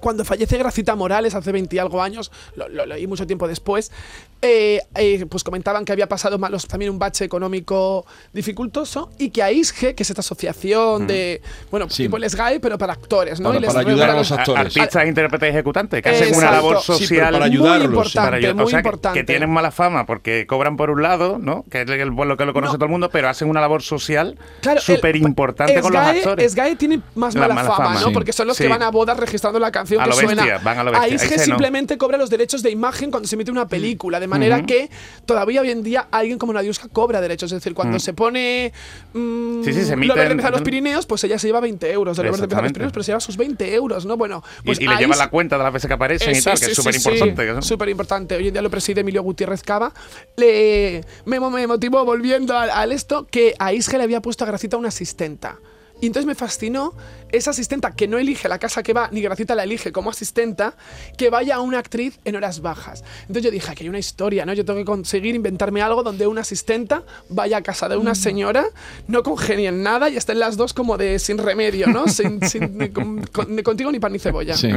cuando 0.00 0.24
fallece 0.24 0.56
Gracita 0.56 0.96
Morales 0.96 1.34
hace 1.34 1.52
20 1.52 1.76
y 1.76 1.78
algo 1.78 2.02
años, 2.02 2.32
lo, 2.56 2.68
lo 2.68 2.86
leí 2.86 3.06
mucho 3.06 3.26
tiempo 3.26 3.46
después, 3.46 3.92
eh, 4.42 4.80
eh, 4.94 5.26
pues 5.26 5.44
comentaban 5.44 5.84
que 5.84 5.92
había 5.92 6.08
pasado 6.08 6.38
malos, 6.38 6.66
también 6.66 6.90
un 6.90 6.98
bache 6.98 7.24
económico 7.24 8.06
dificultoso 8.32 9.10
y 9.18 9.30
que 9.30 9.42
AISGE, 9.42 9.94
que 9.94 10.02
es 10.02 10.10
esta 10.10 10.20
asociación 10.20 11.06
de, 11.06 11.42
bueno, 11.70 11.88
Sí. 11.90 12.04
tipo 12.04 12.16
el 12.16 12.24
SGAE, 12.28 12.58
pero 12.60 12.78
para 12.78 12.94
actores, 12.94 13.38
¿no? 13.40 13.48
Para- 13.50 13.58
Y 13.58 13.62
les- 13.62 13.74
para 13.74 13.88
ayudar 13.88 14.10
a 14.10 14.14
los 14.14 14.32
actores. 14.32 14.66
Artistas, 14.76 15.06
intérpretes 15.06 15.46
y 15.48 15.50
ejecutantes 15.50 16.02
que 16.02 16.08
hacen 16.08 16.28
una 16.34 16.46
Exacto. 16.46 16.54
labor 16.56 16.80
Sí, 16.82 16.92
social 17.06 17.32
para 17.32 17.44
ayudarlos, 17.44 17.78
muy 17.78 17.80
sí. 17.80 17.94
importante, 17.94 18.26
para 18.26 18.36
ayudar. 18.38 18.54
muy 18.54 18.64
o 18.64 18.68
sea, 18.68 18.82
que- 18.82 18.88
importante. 18.88 19.20
Que, 19.20 19.24
tienen 19.24 19.50
mala 19.50 19.70
fama 19.70 20.06
porque 20.06 20.46
cobran 20.46 20.76
por 20.76 20.90
un 20.90 21.02
lado, 21.02 21.38
¿no? 21.38 21.64
Que 21.70 21.82
es 21.82 21.88
el- 21.90 22.08
lo 22.08 22.36
que 22.36 22.44
lo 22.46 22.52
conoce 22.52 22.72
No. 22.72 22.78
todo 22.78 22.84
el 22.86 22.90
mundo, 22.90 23.10
pero 23.10 23.28
hacen 23.28 23.48
una 23.48 23.60
labor 23.60 23.82
social 23.82 24.38
Claro, 24.62 24.80
súper 24.80 25.16
importante 25.16 25.80
con 25.80 25.92
los 25.92 26.02
actores. 26.02 26.52
SGAE 26.52 26.76
tiene 26.76 27.00
más 27.14 27.34
La 27.34 27.42
mala, 27.42 27.54
mala 27.54 27.70
fama, 27.70 27.84
fama, 27.88 28.00
¿no? 28.00 28.06
sí. 28.08 28.12
Porque 28.14 28.32
son 28.32 28.46
los 28.46 28.56
Sí. 28.56 28.64
que 28.64 28.68
van 28.70 28.82
a 28.82 28.90
bodas 28.90 29.16
registrando 29.18 29.58
la 29.60 29.70
canción 29.70 30.00
A 30.00 30.04
que 30.04 30.10
lo 30.10 30.16
suena. 30.16 30.42
bestia, 30.44 30.58
van 30.62 30.78
a 30.78 30.84
lo 30.84 30.90
bestia. 30.92 31.04
Ahí 31.06 31.12
AISGE 31.12 31.36
no. 31.36 31.42
simplemente 31.44 31.98
cobra 31.98 32.16
los 32.16 32.30
derechos 32.30 32.62
de 32.62 32.70
imagen 32.70 33.10
cuando 33.10 33.28
se 33.28 33.34
emite 33.34 33.50
una 33.50 33.68
película, 33.68 34.18
de 34.18 34.29
manera 34.30 34.62
que 34.64 34.88
todavía 35.26 35.60
hoy 35.60 35.70
en 35.70 35.82
día 35.82 36.08
alguien 36.10 36.38
como 36.38 36.52
Nadiuska 36.54 36.88
cobra 36.88 37.20
derechos. 37.20 37.52
Es 37.52 37.56
decir, 37.58 37.74
cuando 37.74 37.98
se 37.98 38.14
pone 38.14 38.72
mm, 39.12 39.62
Sí, 39.64 39.72
sí, 39.72 39.82
se 39.82 39.88
lo 39.88 39.92
emite 39.94 40.14
verde 40.14 40.42
en- 40.42 40.50
los 40.52 40.62
Pirineos, 40.62 41.04
pues 41.06 41.22
ella 41.24 41.38
se 41.38 41.46
lleva 41.48 41.60
20 41.60 41.90
euros 41.92 42.16
de 42.16 42.24
los. 42.24 42.40
Pirineos, 42.40 42.92
pero 42.92 43.02
se 43.02 43.10
lleva 43.12 43.20
sus 43.20 43.36
20 43.36 43.74
euros, 43.74 44.06
¿no? 44.06 44.16
Bueno, 44.16 44.42
pues 44.64 44.80
y, 44.80 44.84
y 44.84 44.88
le 44.88 44.96
lleva 44.96 45.16
la 45.16 45.28
cuenta 45.30 45.58
de 45.58 45.64
las 45.64 45.72
veces 45.72 45.88
que 45.88 45.94
aparecen 45.94 46.34
y 46.34 46.38
eso, 46.38 46.50
tal, 46.50 46.58
sí, 46.58 46.64
que 46.66 46.70
es 46.72 46.76
súper 46.76 46.94
importante. 46.94 47.62
Súper 47.62 47.88
importante. 47.90 48.34
Hoy 48.36 48.48
en 48.48 48.54
día 48.54 48.62
lo 48.62 48.70
preside 48.70 49.00
Emilio 49.02 49.22
Gutiérrez 49.22 49.62
Cava. 49.62 49.92
Le, 50.36 51.04
me, 51.26 51.38
me 51.40 51.66
motivó, 51.66 52.04
volviendo 52.04 52.56
al, 52.56 52.70
al 52.70 52.92
esto, 52.92 53.26
que 53.26 53.54
a 53.58 53.72
Isge 53.72 53.98
le 53.98 54.04
había 54.04 54.20
puesto 54.22 54.44
a 54.44 54.46
Gracita 54.46 54.76
una 54.76 54.88
asistenta. 54.88 55.58
Y 56.00 56.06
entonces 56.06 56.26
me 56.26 56.34
fascinó 56.34 56.94
esa 57.30 57.50
asistenta 57.50 57.92
que 57.94 58.08
no 58.08 58.18
elige 58.18 58.48
la 58.48 58.58
casa 58.58 58.82
que 58.82 58.92
va, 58.92 59.08
ni 59.12 59.20
Gracita 59.20 59.54
la 59.54 59.64
elige 59.64 59.92
como 59.92 60.10
asistenta, 60.10 60.74
que 61.16 61.30
vaya 61.30 61.56
a 61.56 61.60
una 61.60 61.78
actriz 61.78 62.18
en 62.24 62.36
horas 62.36 62.60
bajas. 62.60 63.04
Entonces 63.22 63.44
yo 63.44 63.50
dije, 63.50 63.70
aquí 63.70 63.84
hay 63.84 63.88
una 63.88 63.98
historia, 63.98 64.44
¿no? 64.46 64.52
Yo 64.54 64.64
tengo 64.64 64.78
que 64.78 64.84
conseguir 64.84 65.34
inventarme 65.34 65.82
algo 65.82 66.02
donde 66.02 66.26
una 66.26 66.40
asistenta 66.40 67.02
vaya 67.28 67.58
a 67.58 67.62
casa 67.62 67.88
de 67.88 67.96
una 67.96 68.14
señora, 68.14 68.64
no 69.08 69.22
congenien 69.22 69.82
nada 69.82 70.08
y 70.08 70.16
estén 70.16 70.38
las 70.40 70.56
dos 70.56 70.72
como 70.74 70.96
de 70.96 71.18
sin 71.18 71.38
remedio, 71.38 71.86
¿no? 71.86 72.08
Sin, 72.08 72.40
sin- 72.48 72.78
ni, 72.78 72.88
con- 72.90 73.24
contigo 73.62 73.92
ni 73.92 74.00
pan 74.00 74.12
ni 74.12 74.18
cebolla. 74.18 74.56
Sí. 74.56 74.70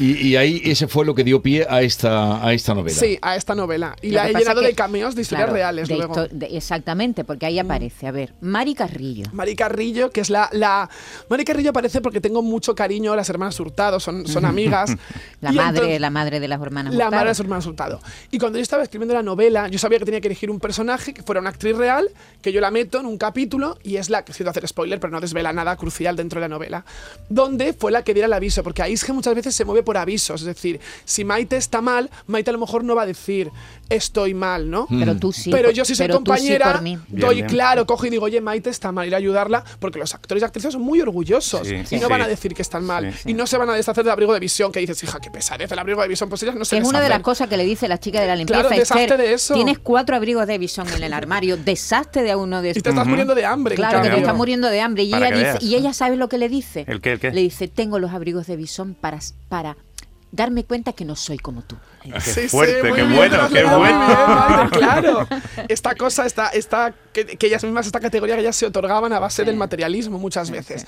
Y, 0.00 0.28
y 0.28 0.36
ahí 0.36 0.62
ese 0.64 0.88
fue 0.88 1.04
lo 1.04 1.14
que 1.14 1.22
dio 1.24 1.42
pie 1.42 1.66
a 1.68 1.82
esta, 1.82 2.44
a 2.44 2.52
esta 2.54 2.74
novela. 2.74 2.96
Sí, 2.98 3.18
a 3.20 3.36
esta 3.36 3.54
novela. 3.54 3.94
Y 4.00 4.08
Lo 4.10 4.14
la 4.16 4.30
he 4.30 4.34
llenado 4.34 4.62
que- 4.62 4.68
de 4.68 4.74
cameos 4.74 5.14
de 5.14 5.20
historias 5.22 5.44
claro, 5.46 5.52
reales 5.54 5.88
de 5.88 5.96
luego. 5.96 6.14
histo- 6.14 6.28
de- 6.30 6.56
exactamente, 6.56 7.22
porque 7.24 7.44
ahí 7.46 7.58
aparece, 7.58 8.06
a 8.06 8.10
ver, 8.10 8.32
Mari 8.40 8.74
Carrillo. 8.74 9.26
Mari 9.32 9.54
Carrillo, 9.54 10.10
que 10.10 10.22
es 10.22 10.30
la, 10.30 10.48
la... 10.52 10.88
Mari 11.28 11.44
Carrillo 11.44 11.70
aparece 11.70 12.00
porque 12.00 12.20
tengo 12.20 12.42
mucho 12.42 12.74
cariño 12.74 13.12
a 13.12 13.16
las 13.16 13.28
hermanas 13.28 13.60
Hurtado, 13.60 14.00
son, 14.00 14.26
son 14.26 14.44
amigas. 14.46 14.96
La 15.42 15.52
Y 15.52 15.56
madre, 15.56 15.78
entonces- 15.80 16.00
la 16.00 16.10
madre 16.10 16.40
de 16.40 16.48
las 16.48 16.60
hermanas. 16.62 16.94
La 16.94 17.04
Hurtado. 17.04 17.10
madre 17.20 17.28
de 17.28 17.34
sus 17.34 17.44
hermanas 17.44 17.66
Hurtado. 17.66 18.00
Y 18.30 18.38
cuando 18.38 18.58
yo 18.58 18.62
estaba 18.62 18.82
escribiendo 18.82 19.12
la 19.14 19.22
novela, 19.22 19.68
yo 19.68 19.78
sabía 19.78 19.98
que 19.98 20.06
tenía 20.06 20.22
que 20.22 20.28
elegir 20.28 20.50
un 20.50 20.60
personaje 20.60 21.12
que 21.12 21.22
fuera 21.22 21.42
una 21.42 21.50
actriz 21.50 21.76
real, 21.76 22.08
que 22.40 22.52
yo 22.52 22.62
la 22.62 22.70
meto 22.70 23.00
en 23.00 23.04
un 23.06 23.18
capítulo, 23.18 23.76
y 23.82 23.96
es 23.96 24.08
la 24.08 24.24
que, 24.24 24.32
siento 24.32 24.50
hacer 24.50 24.66
spoiler, 24.66 24.98
pero 24.98 25.10
no 25.10 25.20
desvela 25.20 25.52
nada 25.52 25.76
crucial 25.76 26.16
dentro 26.16 26.40
de 26.40 26.48
la 26.48 26.54
novela, 26.54 26.86
donde 27.28 27.74
fue 27.74 27.92
la 27.92 28.02
que 28.02 28.14
diera 28.14 28.26
el 28.26 28.32
aviso, 28.32 28.62
porque 28.62 28.80
Aisge 28.82 29.12
muchas 29.12 29.34
veces 29.34 29.54
se 29.54 29.64
mueve 29.66 29.82
por 29.82 29.89
avisos, 29.96 30.40
es 30.42 30.46
decir, 30.46 30.80
si 31.04 31.24
Maite 31.24 31.56
está 31.56 31.80
mal, 31.80 32.10
Maite 32.26 32.50
a 32.50 32.52
lo 32.52 32.58
mejor 32.58 32.84
no 32.84 32.94
va 32.94 33.02
a 33.02 33.06
decir 33.06 33.50
estoy 33.88 34.34
mal, 34.34 34.70
¿no? 34.70 34.86
Pero 34.88 35.16
tú 35.16 35.32
sí. 35.32 35.50
pero 35.50 35.68
por- 35.68 35.74
yo 35.74 35.84
si 35.84 35.96
soy 35.96 36.06
sí 36.06 36.12
compañera, 36.12 36.74
por. 36.74 36.82
Bien, 36.84 37.02
doy 37.08 37.34
bien. 37.36 37.48
claro, 37.48 37.86
cojo 37.86 38.06
y 38.06 38.10
digo, 38.10 38.24
oye, 38.26 38.40
Maite 38.40 38.70
está 38.70 38.92
mal, 38.92 39.06
ir 39.08 39.14
a 39.14 39.18
ayudarla, 39.18 39.64
porque 39.80 39.98
los 39.98 40.14
actores 40.14 40.42
y 40.42 40.44
actrices 40.44 40.72
son 40.72 40.82
muy 40.82 41.00
orgullosos 41.00 41.66
Sí, 41.66 41.74
y 41.74 41.86
sí, 41.86 41.96
no 41.98 42.08
van 42.08 42.20
sí. 42.20 42.24
a 42.26 42.28
decir 42.28 42.54
que 42.54 42.62
están 42.62 42.84
mal. 42.84 43.12
Sí, 43.12 43.30
Y 43.30 43.34
no 43.34 43.48
se 43.48 43.58
van 43.58 43.68
a 43.68 43.74
deshacer 43.74 44.04
del 44.04 44.12
abrigo 44.12 44.32
de 44.32 44.38
visión, 44.38 44.70
que 44.70 44.78
dices, 44.78 45.02
hija, 45.02 45.18
qué 45.20 45.30
pesadez 45.30 45.72
el 45.72 45.78
abrigo 45.78 46.00
de 46.02 46.06
visión, 46.08 46.28
pues 46.28 46.40
ellas 46.44 46.54
no 46.54 46.64
se 46.64 46.76
Que 46.76 46.82
es 46.82 46.88
una 46.88 47.00
de 47.00 47.08
las 47.08 47.20
cosas 47.20 47.48
que 47.48 47.56
le 47.56 47.64
dice 47.64 47.88
la 47.88 47.98
chica 47.98 48.20
de 48.20 48.28
la 48.28 48.36
limpieza. 48.36 48.60
Claro, 48.62 48.76
deshazte 48.76 49.02
Esther, 49.02 49.18
de 49.18 49.32
eso. 49.32 49.54
Tienes 49.54 49.78
cuatro 49.80 50.14
abrigos 50.14 50.46
de 50.46 50.58
visón 50.58 50.86
en 50.94 51.02
el 51.02 51.12
armario, 51.12 51.56
deshazte 51.56 52.22
de 52.22 52.36
uno 52.36 52.62
de 52.62 52.70
Y 52.70 52.72
te 52.74 52.78
estos. 52.78 52.92
estás 52.92 53.06
muriendo 53.08 53.34
de 53.34 53.44
hambre. 53.44 53.74
Claro, 53.74 53.98
que 53.98 54.02
te 54.04 54.08
cambio. 54.10 54.24
está 54.26 54.34
muriendo 54.34 54.68
de 54.68 54.80
hambre. 54.80 55.02
Y 55.02 55.14
ella, 55.14 55.30
dice, 55.32 55.58
y 55.64 55.74
ella 55.74 55.92
sabe 55.92 56.16
lo 56.16 56.28
que 56.28 56.38
le 56.38 56.48
dice. 56.48 56.84
¿El 56.86 57.00
qué, 57.00 57.12
el 57.12 57.18
qué? 57.20 57.32
Le 57.32 57.40
dice, 57.40 57.66
tengo 57.66 57.98
los 57.98 58.12
abrigos 58.12 58.46
de 58.46 58.56
visón 58.56 58.94
para, 58.94 59.18
para 59.50 59.76
darme 60.32 60.64
cuenta 60.64 60.94
que 60.94 61.04
no 61.04 61.16
soy 61.16 61.36
como 61.36 61.60
tú. 61.60 61.76
Qué 62.02 62.48
fuerte, 62.48 62.82
muy 62.82 62.92
qué 62.92 63.02
bien, 63.04 63.16
bueno, 63.16 63.48
qué 63.52 63.64
bueno. 63.64 63.78
bien, 64.58 64.68
claro. 64.70 65.26
Esta 65.68 65.94
cosa, 65.94 66.24
esta, 66.26 66.48
esta, 66.48 66.94
que, 67.12 67.24
que 67.26 67.46
ellas 67.46 67.62
mismas, 67.62 67.86
esta 67.86 68.00
categoría 68.00 68.34
que 68.36 68.40
ellas 68.40 68.56
se 68.56 68.66
otorgaban 68.66 69.12
a 69.12 69.18
base 69.18 69.44
del 69.44 69.56
materialismo 69.56 70.18
muchas 70.18 70.50
veces. 70.50 70.86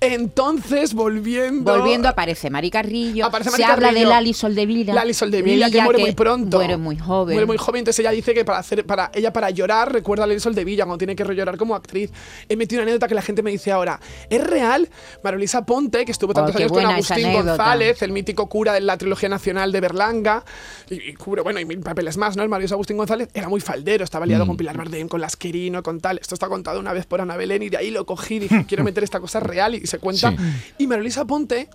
Entonces, 0.00 0.94
volviendo. 0.94 1.76
Volviendo 1.76 2.08
aparece 2.08 2.50
Mari 2.50 2.70
Carrillo, 2.70 3.24
Aparece 3.26 3.50
se 3.50 3.52
Mari 3.52 3.62
habla 3.64 3.88
Carrillo. 3.88 4.08
de 4.08 4.14
Lali 4.14 4.34
Soldevila. 4.34 4.94
Lali 4.94 5.14
Soldevilla, 5.14 5.70
que 5.70 5.80
muere 5.82 5.98
muy 6.00 6.12
pronto. 6.12 6.58
Muere 6.58 6.76
muy 6.76 6.98
joven. 6.98 7.34
Muere 7.34 7.46
muy 7.46 7.56
joven, 7.56 7.80
entonces 7.80 8.00
ella 8.00 8.10
dice 8.10 8.34
que 8.34 8.44
para 8.44 8.58
hacer, 8.58 8.84
para 8.84 9.10
ella 9.14 9.32
para 9.32 9.50
llorar 9.50 9.92
recuerda 9.92 10.24
a 10.24 10.26
Lali 10.26 10.40
Soldevilla 10.40 10.84
cuando 10.84 10.98
tiene 10.98 11.16
que 11.16 11.24
llorar 11.34 11.56
como 11.56 11.74
actriz. 11.74 12.10
He 12.48 12.56
metido 12.56 12.80
una 12.82 12.90
anécdota 12.90 13.08
que 13.08 13.14
la 13.14 13.22
gente 13.22 13.42
me 13.42 13.50
dice 13.50 13.72
ahora, 13.72 14.00
¿es 14.30 14.42
real? 14.44 14.88
Marolisa 15.22 15.64
Ponte, 15.64 16.04
que 16.04 16.12
estuvo 16.12 16.32
tantos 16.34 16.54
Oh, 16.54 16.58
años 16.58 16.72
con 16.72 16.86
Agustín. 16.86 17.32
González, 17.32 18.02
el 18.02 18.12
mítico 18.12 18.48
cura 18.48 18.72
de 18.72 18.80
la 18.80 18.96
trilogía 18.96 19.28
nacional 19.28 19.72
de 19.72 19.80
Berlanga, 19.80 20.44
y, 20.90 21.10
y 21.10 21.14
cubre, 21.14 21.42
bueno, 21.42 21.60
y 21.60 21.64
mil 21.64 21.80
papeles 21.80 22.16
más, 22.16 22.36
¿no? 22.36 22.42
El 22.42 22.48
Marolisa 22.48 22.74
Agustín 22.74 22.96
González 22.96 23.28
era 23.34 23.48
muy 23.48 23.60
faldero, 23.60 24.04
estaba 24.04 24.26
liado 24.26 24.46
con 24.46 24.56
Pilar 24.56 24.76
Bardem, 24.76 25.08
con 25.08 25.20
Las 25.20 25.36
Querino, 25.36 25.82
con 25.82 26.00
tal. 26.00 26.18
Esto 26.18 26.34
está 26.34 26.48
contado 26.48 26.80
una 26.80 26.92
vez 26.92 27.06
por 27.06 27.20
Ana 27.20 27.36
Belén 27.36 27.62
y 27.62 27.68
de 27.68 27.76
ahí 27.76 27.90
lo 27.90 28.06
cogí 28.06 28.36
y 28.36 28.38
dije, 28.40 28.64
quiero 28.68 28.84
meter 28.84 29.04
esta 29.04 29.20
cosa 29.20 29.40
real 29.40 29.74
y, 29.74 29.86
se 29.86 29.98
cuenta. 29.98 30.30
Sí. 30.30 30.36
Y 30.78 30.86
Marolisa 30.86 31.24
Ponte 31.24 31.68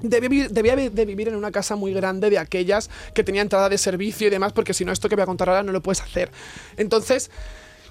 debía 0.00 0.28
vivir, 0.28 0.50
debía 0.50 0.76
de 0.76 1.04
vivir 1.04 1.28
en 1.28 1.36
una 1.36 1.50
casa 1.50 1.76
muy 1.76 1.92
grande 1.92 2.30
de 2.30 2.38
aquellas 2.38 2.90
que 3.14 3.24
tenía 3.24 3.42
entrada 3.42 3.68
de 3.68 3.78
servicio 3.78 4.26
y 4.26 4.30
demás, 4.30 4.52
porque 4.52 4.74
si 4.74 4.84
no, 4.84 4.92
esto 4.92 5.08
que 5.08 5.16
voy 5.16 5.22
a 5.22 5.26
contar 5.26 5.48
ahora 5.48 5.62
no 5.62 5.72
lo 5.72 5.82
puedes 5.82 6.02
hacer. 6.02 6.30
Entonces, 6.76 7.30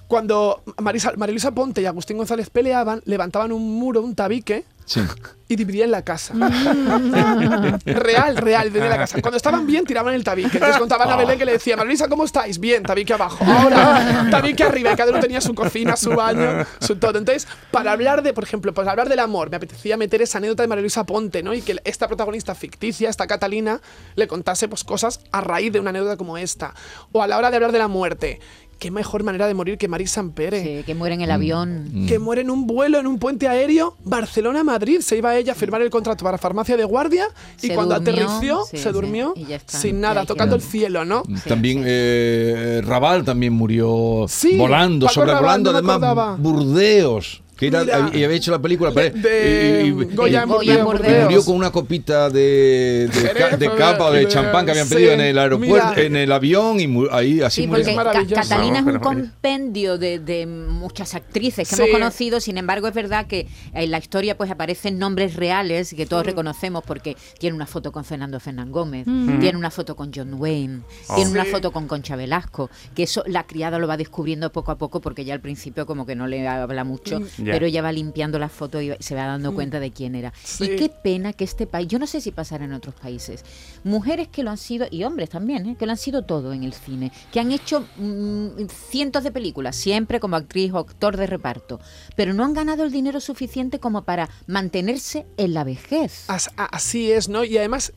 cuando 0.06 0.62
Marisa, 0.80 1.12
Marilisa 1.16 1.52
Ponte 1.52 1.82
y 1.82 1.86
Agustín 1.86 2.16
González 2.16 2.50
peleaban, 2.50 3.02
levantaban 3.04 3.52
un 3.52 3.78
muro, 3.78 4.02
un 4.02 4.14
tabique, 4.14 4.64
Sí. 4.86 5.00
y 5.48 5.56
dividían 5.56 5.90
la 5.90 6.02
casa. 6.02 6.34
real, 7.84 8.36
real, 8.36 8.64
dividían 8.68 8.90
la 8.90 8.98
casa. 8.98 9.20
Cuando 9.20 9.36
estaban 9.36 9.66
bien, 9.66 9.84
tiraban 9.84 10.14
el 10.14 10.24
tabique. 10.24 10.50
Entonces 10.54 10.78
contaban 10.78 11.08
a 11.08 11.16
Belén 11.16 11.38
que 11.38 11.44
le 11.44 11.52
decía, 11.52 11.76
Marilisa, 11.76 12.08
¿cómo 12.08 12.24
estáis? 12.24 12.58
Bien, 12.58 12.82
tabique 12.82 13.12
abajo. 13.12 13.44
Ahora, 13.46 14.26
tabique 14.30 14.64
arriba. 14.64 14.92
Y 14.92 14.96
cada 14.96 15.10
uno 15.10 15.20
tenía 15.20 15.40
su 15.40 15.54
cocina, 15.54 15.96
su 15.96 16.10
baño, 16.10 16.66
su 16.80 16.96
todo. 16.96 17.18
Entonces, 17.18 17.46
para 17.70 17.92
hablar 17.92 18.22
de, 18.22 18.32
por 18.32 18.44
ejemplo, 18.44 18.74
para 18.74 18.90
hablar 18.90 19.08
del 19.08 19.20
amor, 19.20 19.50
me 19.50 19.56
apetecía 19.56 19.96
meter 19.96 20.22
esa 20.22 20.38
anécdota 20.38 20.62
de 20.62 20.68
Marilisa 20.68 21.04
Ponte, 21.04 21.42
¿no? 21.42 21.54
Y 21.54 21.62
que 21.62 21.76
esta 21.84 22.08
protagonista 22.08 22.54
ficticia, 22.54 23.08
esta 23.08 23.26
Catalina, 23.26 23.80
le 24.16 24.26
contase 24.26 24.68
pues 24.68 24.82
cosas 24.82 25.20
a 25.30 25.40
raíz 25.40 25.72
de 25.72 25.78
una 25.78 25.90
anécdota 25.90 26.16
como 26.16 26.38
esta. 26.38 26.74
O 27.12 27.22
a 27.22 27.26
la 27.28 27.38
hora 27.38 27.50
de 27.50 27.56
hablar 27.56 27.72
de 27.72 27.78
la 27.78 27.88
muerte. 27.88 28.40
Qué 28.78 28.90
mejor 28.90 29.22
manera 29.24 29.46
de 29.46 29.54
morir 29.54 29.78
que 29.78 29.88
Marisa 29.88 30.20
Ampere 30.20 30.62
Sí, 30.62 30.82
que 30.84 30.94
muere 30.94 31.14
en 31.14 31.22
el 31.22 31.30
avión. 31.30 32.04
que 32.06 32.18
muere 32.18 32.42
en 32.42 32.50
un 32.50 32.66
vuelo, 32.66 32.98
en 32.98 33.06
un 33.06 33.18
puente 33.18 33.48
aéreo, 33.48 33.96
Barcelona-Madrid. 34.04 35.00
Se 35.00 35.16
iba 35.16 35.34
ella 35.36 35.52
a 35.52 35.54
firmar 35.54 35.80
el 35.82 35.88
contrato 35.90 36.24
para 36.24 36.36
farmacia 36.38 36.76
de 36.76 36.84
guardia 36.84 37.26
y 37.62 37.68
Se 37.68 37.74
cuando 37.74 37.94
durmió, 37.98 38.12
aterrició 38.12 38.64
sí, 38.70 38.76
se 38.76 38.82
sí, 38.84 38.88
durmió 38.90 39.32
y 39.34 39.46
ya 39.46 39.56
está. 39.56 39.78
sin 39.78 40.00
nada, 40.00 40.26
tocando 40.26 40.56
el 40.56 40.62
cielo, 40.62 41.04
¿no? 41.04 41.22
También 41.48 41.82
eh, 41.86 42.82
Raval 42.84 43.24
también 43.24 43.52
murió 43.54 44.26
Sí, 44.28 44.56
volando, 44.58 45.06
Paco 45.06 45.14
sobrevolando 45.14 45.72
Raval, 45.72 45.84
no 45.84 45.92
además 45.92 45.96
acordaba. 46.10 46.36
Burdeos. 46.36 47.42
Que 47.56 47.68
era, 47.68 47.82
Mira. 47.84 48.10
y 48.12 48.22
había 48.24 48.36
hecho 48.36 48.50
la 48.50 48.60
película. 48.60 48.90
De- 48.90 49.10
de 49.10 49.82
y- 49.84 49.88
y- 49.88 49.92
murió 49.94 51.44
con 51.44 51.56
una 51.56 51.70
copita 51.70 52.28
de, 52.30 53.08
de, 53.08 53.56
de 53.56 53.74
capa 53.76 54.06
o 54.06 54.12
de 54.12 54.28
champán 54.28 54.64
que 54.64 54.72
habían 54.72 54.86
sí, 54.86 54.94
pedido 54.94 55.12
en 55.12 55.20
el 55.20 55.38
aeropuerto, 55.38 55.88
mira. 55.90 56.02
en 56.02 56.16
el 56.16 56.32
avión 56.32 56.80
y 56.80 56.86
mu- 56.86 57.08
ahí 57.10 57.40
así 57.40 57.62
Sí, 57.62 57.66
murió. 57.66 57.84
porque 57.84 57.90
Es 57.92 57.96
Ca- 57.96 58.04
maravilloso. 58.04 58.42
Catalina 58.42 58.78
es 58.80 58.84
un 58.86 58.98
compendio 58.98 59.98
de, 59.98 60.18
de 60.18 60.46
muchas 60.46 61.14
actrices 61.14 61.68
que 61.68 61.76
Sí. 61.76 61.82
hemos 61.82 61.92
conocido, 61.92 62.40
sin 62.40 62.58
embargo 62.58 62.88
es 62.88 62.94
verdad 62.94 63.26
que 63.26 63.46
en 63.72 63.90
la 63.90 63.98
historia 63.98 64.36
pues 64.36 64.50
aparecen 64.50 64.98
nombres 64.98 65.34
reales 65.34 65.94
que 65.94 66.06
todos 66.06 66.26
reconocemos 66.26 66.84
porque 66.84 67.16
tiene 67.38 67.56
una 67.56 67.66
foto 67.66 67.92
con 67.92 68.04
Fernando 68.04 68.38
Fernán 68.40 68.70
Gómez, 68.70 69.04
tiene 69.40 69.56
una 69.56 69.70
foto 69.70 69.96
con 69.96 70.10
John 70.14 70.34
Wayne, 70.34 70.80
tiene 71.14 71.30
una 71.30 71.44
foto 71.44 71.72
con 71.72 71.86
Concha 71.86 72.16
Velasco, 72.16 72.70
que 72.94 73.04
eso 73.04 73.22
la 73.26 73.46
criada 73.46 73.78
lo 73.78 73.86
va 73.88 73.96
descubriendo 73.96 74.52
poco 74.52 74.72
a 74.72 74.76
poco 74.78 75.00
porque 75.00 75.24
ya 75.24 75.34
al 75.34 75.40
principio 75.40 75.86
como 75.86 76.04
que 76.06 76.14
no 76.14 76.26
le 76.26 76.46
habla 76.46 76.84
mucho, 76.84 77.20
Pero 77.52 77.66
ella 77.66 77.82
va 77.82 77.92
limpiando 77.92 78.38
la 78.38 78.48
foto 78.48 78.80
y 78.80 78.92
se 79.00 79.14
va 79.14 79.26
dando 79.26 79.54
cuenta 79.54 79.80
de 79.80 79.90
quién 79.90 80.14
era. 80.14 80.32
Sí. 80.42 80.64
Y 80.64 80.76
qué 80.76 80.88
pena 80.88 81.32
que 81.32 81.44
este 81.44 81.66
país, 81.66 81.88
yo 81.88 81.98
no 81.98 82.06
sé 82.06 82.20
si 82.20 82.32
pasará 82.32 82.64
en 82.64 82.72
otros 82.72 82.94
países, 82.94 83.44
mujeres 83.84 84.28
que 84.28 84.42
lo 84.42 84.50
han 84.50 84.58
sido, 84.58 84.86
y 84.90 85.04
hombres 85.04 85.30
también, 85.30 85.66
¿eh? 85.66 85.76
que 85.78 85.86
lo 85.86 85.92
han 85.92 85.98
sido 85.98 86.22
todo 86.22 86.52
en 86.52 86.64
el 86.64 86.72
cine, 86.72 87.12
que 87.32 87.40
han 87.40 87.52
hecho 87.52 87.86
mm, 87.96 88.66
cientos 88.90 89.24
de 89.24 89.30
películas, 89.30 89.76
siempre 89.76 90.20
como 90.20 90.36
actriz 90.36 90.72
o 90.72 90.78
actor 90.78 91.16
de 91.16 91.26
reparto, 91.26 91.80
pero 92.16 92.34
no 92.34 92.44
han 92.44 92.54
ganado 92.54 92.84
el 92.84 92.92
dinero 92.92 93.20
suficiente 93.20 93.78
como 93.78 94.02
para 94.02 94.28
mantenerse 94.46 95.26
en 95.36 95.54
la 95.54 95.64
vejez. 95.64 96.24
Así 96.28 97.10
es, 97.10 97.28
¿no? 97.28 97.44
Y 97.44 97.58
además 97.58 97.92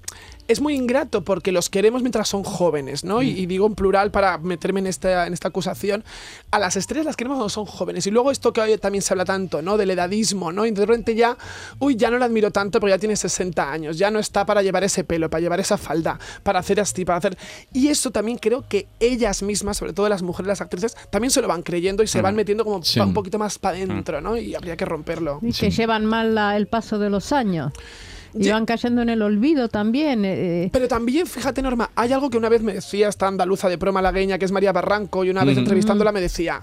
es 0.50 0.60
muy 0.60 0.76
ingrato 0.76 1.24
porque 1.24 1.52
los 1.54 1.70
queremos 1.70 2.02
mientras 2.02 2.28
son 2.28 2.44
jóvenes, 2.44 3.04
¿no? 3.06 3.20
Mm. 3.20 3.24
Y, 3.24 3.28
y 3.30 3.46
digo 3.46 3.66
en 3.68 3.76
plural 3.76 4.12
para 4.12 4.38
meterme 4.40 4.82
en 4.82 4.88
esta, 4.88 5.26
en 5.28 5.34
esta 5.34 5.48
acusación. 5.48 6.04
A 6.52 6.60
las 6.60 6.76
estrellas 6.76 7.06
las 7.06 7.16
queremos 7.16 7.38
cuando 7.38 7.50
son 7.50 7.66
jóvenes. 7.66 8.06
Y 8.08 8.12
luego 8.12 8.32
esto 8.32 8.52
que 8.52 8.60
hoy 8.62 8.78
también 8.78 9.02
se 9.02 9.14
habla 9.14 9.24
tanto, 9.26 9.62
¿no? 9.62 9.78
Del 9.78 9.92
edadismo, 9.92 10.52
¿no? 10.52 10.66
Y 10.66 10.72
de 10.72 10.86
repente 10.86 11.16
ya, 11.16 11.38
uy, 11.80 11.96
ya 11.96 12.10
no 12.12 12.18
la 12.18 12.26
admiro 12.26 12.52
tanto 12.52 12.80
porque 12.80 12.92
ya 12.92 13.00
tiene 13.00 13.16
60 13.16 13.72
años, 13.72 13.98
ya 13.98 14.12
no 14.12 14.20
está 14.20 14.46
para 14.46 14.62
llevar 14.62 14.84
ese 14.84 15.04
pelo, 15.04 15.30
para 15.30 15.42
llevar 15.42 15.60
esa 15.60 15.78
falda, 15.78 16.20
para 16.44 16.60
hacer 16.60 16.80
así, 16.80 17.06
para 17.06 17.20
hacer... 17.20 17.38
Y 17.72 17.88
eso 17.88 18.12
también 18.12 18.38
creo 18.38 18.66
que 18.68 18.88
ellas 19.00 19.44
mismas, 19.44 19.78
sobre 19.78 19.94
todo 19.94 20.10
las 20.10 20.22
mujeres, 20.24 20.48
las 20.48 20.62
actrices, 20.62 20.98
también 21.12 21.32
se 21.32 21.42
lo 21.42 21.48
van 21.48 21.62
creyendo 21.62 22.04
y 22.04 22.08
se 22.08 22.22
van 22.22 22.36
metiendo 22.36 22.64
como 22.66 22.80
Mm. 22.80 22.84
Sí. 22.84 23.00
pa- 23.00 23.06
un 23.06 23.14
poquito 23.14 23.38
más 23.38 23.60
para 23.60 23.78
adentro, 23.78 24.20
¿no? 24.22 24.36
Y 24.38 24.56
habría 24.56 24.76
que 24.76 24.86
romperlo. 24.86 25.40
Y 25.42 25.52
que 25.54 25.70
llevan 25.70 26.06
mal 26.06 26.34
la- 26.34 26.58
el 26.58 26.68
paso 26.68 26.98
de 26.98 27.10
los 27.10 27.32
años. 27.32 27.72
Y 28.34 28.50
van 28.50 28.66
cayendo 28.66 29.02
en 29.02 29.10
el 29.10 29.22
olvido 29.22 29.70
también. 29.70 30.26
eh, 30.26 30.64
eh. 30.66 30.70
Pero 30.72 30.88
también, 30.88 31.28
fíjate, 31.28 31.62
Norma, 31.62 31.90
hay 31.96 32.14
algo 32.14 32.30
que 32.30 32.38
una 32.38 32.50
vez 32.50 32.62
me 32.62 32.74
decía 32.74 33.10
esta 33.10 33.28
andaluza 33.28 33.70
de 33.70 33.78
pro 33.78 33.92
malagueña, 33.92 34.38
que 34.38 34.46
es 34.46 34.52
María 34.52 34.72
Barranco, 34.72 35.24
y 35.24 35.30
una 35.30 35.44
vez 35.44 35.58
entrevistándola 35.58 36.12
me 36.12 36.22
decía, 36.22 36.62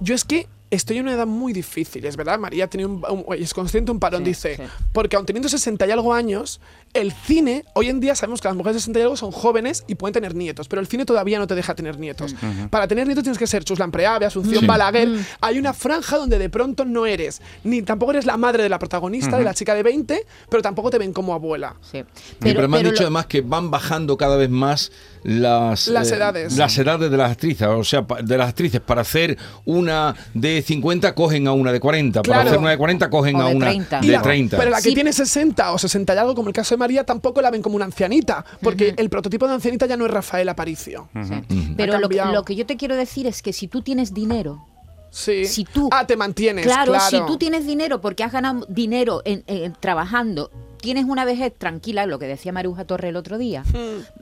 yo 0.00 0.14
es 0.14 0.24
que 0.24 0.46
estoy 0.70 0.98
en 0.98 1.04
una 1.04 1.14
edad 1.14 1.26
muy 1.26 1.52
difícil, 1.52 2.04
es 2.04 2.16
verdad, 2.16 2.38
María 2.38 2.68
tiene 2.68 2.86
un, 2.86 3.02
un- 3.08 3.24
es 3.36 3.52
consciente 3.54 3.90
un 3.92 3.98
parón, 4.00 4.20
Sí, 4.22 4.28
dice, 4.30 4.56
sí. 4.56 4.62
porque 4.92 5.16
aun 5.16 5.26
teniendo 5.26 5.48
60 5.48 5.86
y 5.86 5.90
algo 5.90 6.14
años, 6.14 6.60
el 6.94 7.12
cine, 7.12 7.64
hoy 7.74 7.88
en 7.88 8.00
día 8.00 8.14
sabemos 8.14 8.40
que 8.40 8.48
las 8.48 8.56
mujeres 8.56 8.74
de 8.76 8.80
60 8.80 8.98
y 8.98 9.02
algo 9.02 9.16
son 9.16 9.30
jóvenes 9.30 9.84
y 9.86 9.94
pueden 9.96 10.12
tener 10.12 10.34
nietos, 10.34 10.66
pero 10.68 10.80
el 10.80 10.86
cine 10.88 11.04
todavía 11.04 11.38
no 11.38 11.46
te 11.46 11.54
deja 11.54 11.74
tener 11.74 11.98
nietos. 11.98 12.34
Para 12.70 12.88
tener 12.88 13.06
nietos 13.06 13.22
tienes 13.24 13.38
que 13.38 13.46
ser 13.46 13.64
Chuslan 13.64 13.90
Preave, 13.92 14.26
Asunción 14.26 14.60
Sí. 14.60 14.66
Balaguer. 14.66 15.08
Hay 15.40 15.58
una 15.58 15.72
franja 15.72 16.16
donde 16.16 16.38
de 16.38 16.48
pronto 16.50 16.84
no 16.84 17.06
eres, 17.06 17.40
ni 17.64 17.82
tampoco 17.82 18.12
eres 18.12 18.26
la 18.26 18.36
madre 18.36 18.62
de 18.62 18.68
la 18.68 18.78
protagonista, 18.78 19.38
de 19.38 19.44
la 19.44 19.54
chica 19.54 19.74
de 19.74 19.82
20, 19.82 20.26
pero 20.48 20.62
tampoco 20.62 20.90
te 20.90 20.98
ven 20.98 21.12
como 21.12 21.32
abuela. 21.34 21.76
Sí. 21.82 22.02
Pero, 22.40 22.68
me 22.68 22.76
han 22.78 22.82
pero 22.82 22.90
dicho 22.90 23.02
lo- 23.02 23.06
además 23.08 23.26
que 23.26 23.40
van 23.40 23.70
bajando 23.70 24.16
cada 24.16 24.36
vez 24.36 24.50
más 24.50 24.90
las, 25.22 25.86
eh, 25.88 25.92
edades. 26.16 26.56
Las 26.56 26.76
edades 26.78 27.10
de 27.10 27.16
las 27.16 27.30
actrices, 27.32 27.68
o 27.68 27.84
sea, 27.84 28.04
de 28.22 28.36
las 28.38 28.48
actrices. 28.48 28.80
Para 28.80 29.02
hacer 29.02 29.36
una 29.64 30.14
de 30.34 30.58
50 30.62 31.14
cogen 31.14 31.46
a 31.46 31.52
una 31.52 31.72
de 31.72 31.80
40, 31.80 32.22
para 32.22 32.34
Claro. 32.34 32.48
hacer 32.50 32.58
una 32.60 32.70
de 32.70 32.78
40 32.78 33.10
cogen 33.10 33.36
O 33.36 33.42
a 33.42 33.48
de 33.48 33.54
una 33.56 33.66
30. 33.66 34.00
Y 34.02 34.06
de 34.08 34.12
la- 34.12 34.22
30. 34.22 34.56
Pero 34.58 34.70
la 34.70 34.76
que 34.78 34.88
Sí. 34.90 34.94
tiene 34.94 35.12
60 35.12 35.72
o 35.72 35.78
60 35.78 36.14
y 36.14 36.18
algo, 36.18 36.34
como 36.34 36.48
el 36.48 36.54
caso 36.54 36.74
de 36.74 36.78
María, 36.78 37.04
tampoco 37.04 37.40
la 37.42 37.50
ven 37.50 37.62
como 37.62 37.76
una 37.76 37.84
ancianita, 37.84 38.44
porque 38.62 38.94
el 38.96 39.08
prototipo 39.10 39.46
de 39.48 39.54
ancianita 39.54 39.86
ya 39.86 39.96
no 39.96 40.04
es 40.06 40.10
Rafael 40.10 40.48
Aparicio. 40.48 41.08
sí. 41.22 41.74
Pero 41.76 41.98
lo, 41.98 42.08
que- 42.08 42.22
lo 42.24 42.42
que 42.44 42.54
yo 42.56 42.66
te 42.66 42.76
quiero 42.76 42.96
decir 42.96 43.26
es 43.26 43.42
que 43.42 43.52
si 43.52 43.68
tú 43.68 43.82
tienes 43.82 44.12
dinero, 44.14 44.66
Sí. 45.12 45.44
Si 45.46 45.64
tú- 45.64 45.88
ah, 45.90 46.06
te 46.06 46.16
mantienes. 46.16 46.64
Claro, 46.64 46.92
Claro, 46.92 47.10
si 47.10 47.20
tú 47.26 47.36
tienes 47.36 47.66
dinero 47.66 48.00
porque 48.00 48.22
has 48.22 48.30
ganado 48.30 48.64
dinero 48.68 49.22
en, 49.24 49.42
en- 49.48 49.72
trabajando, 49.72 50.52
tienes 50.80 51.04
una 51.04 51.24
vejez 51.24 51.52
tranquila, 51.58 52.06
lo 52.06 52.20
que 52.20 52.26
decía 52.26 52.52
Maruja 52.52 52.84
Torre 52.84 53.08
el 53.08 53.16
otro 53.16 53.36
día. 53.36 53.64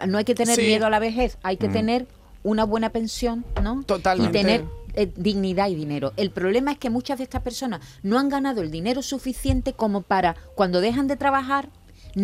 No 0.06 0.16
hay 0.16 0.24
que 0.24 0.34
tener 0.34 0.54
Hmm. 0.56 0.60
Sí. 0.60 0.62
Hmm. 0.62 0.66
miedo 0.66 0.86
a 0.86 0.90
la 0.90 0.98
vejez, 0.98 1.36
hay 1.42 1.58
que 1.58 1.68
tener 1.68 2.06
una 2.42 2.64
buena 2.64 2.88
pensión, 2.88 3.44
¿no? 3.62 3.82
Totalmente. 3.84 4.38
Y 4.38 4.40
tener 4.42 4.64
eh, 5.00 5.12
dignidad 5.14 5.68
y 5.68 5.76
dinero. 5.76 6.12
El 6.16 6.32
problema 6.32 6.72
es 6.72 6.78
que 6.78 6.90
muchas 6.90 7.18
de 7.18 7.24
estas 7.24 7.42
personas 7.42 7.80
no 8.02 8.18
han 8.18 8.28
ganado 8.28 8.62
el 8.62 8.72
dinero 8.72 9.00
suficiente 9.00 9.72
como 9.72 10.02
para 10.02 10.34
cuando 10.56 10.80
dejan 10.80 11.06
de 11.06 11.16
trabajar 11.16 11.68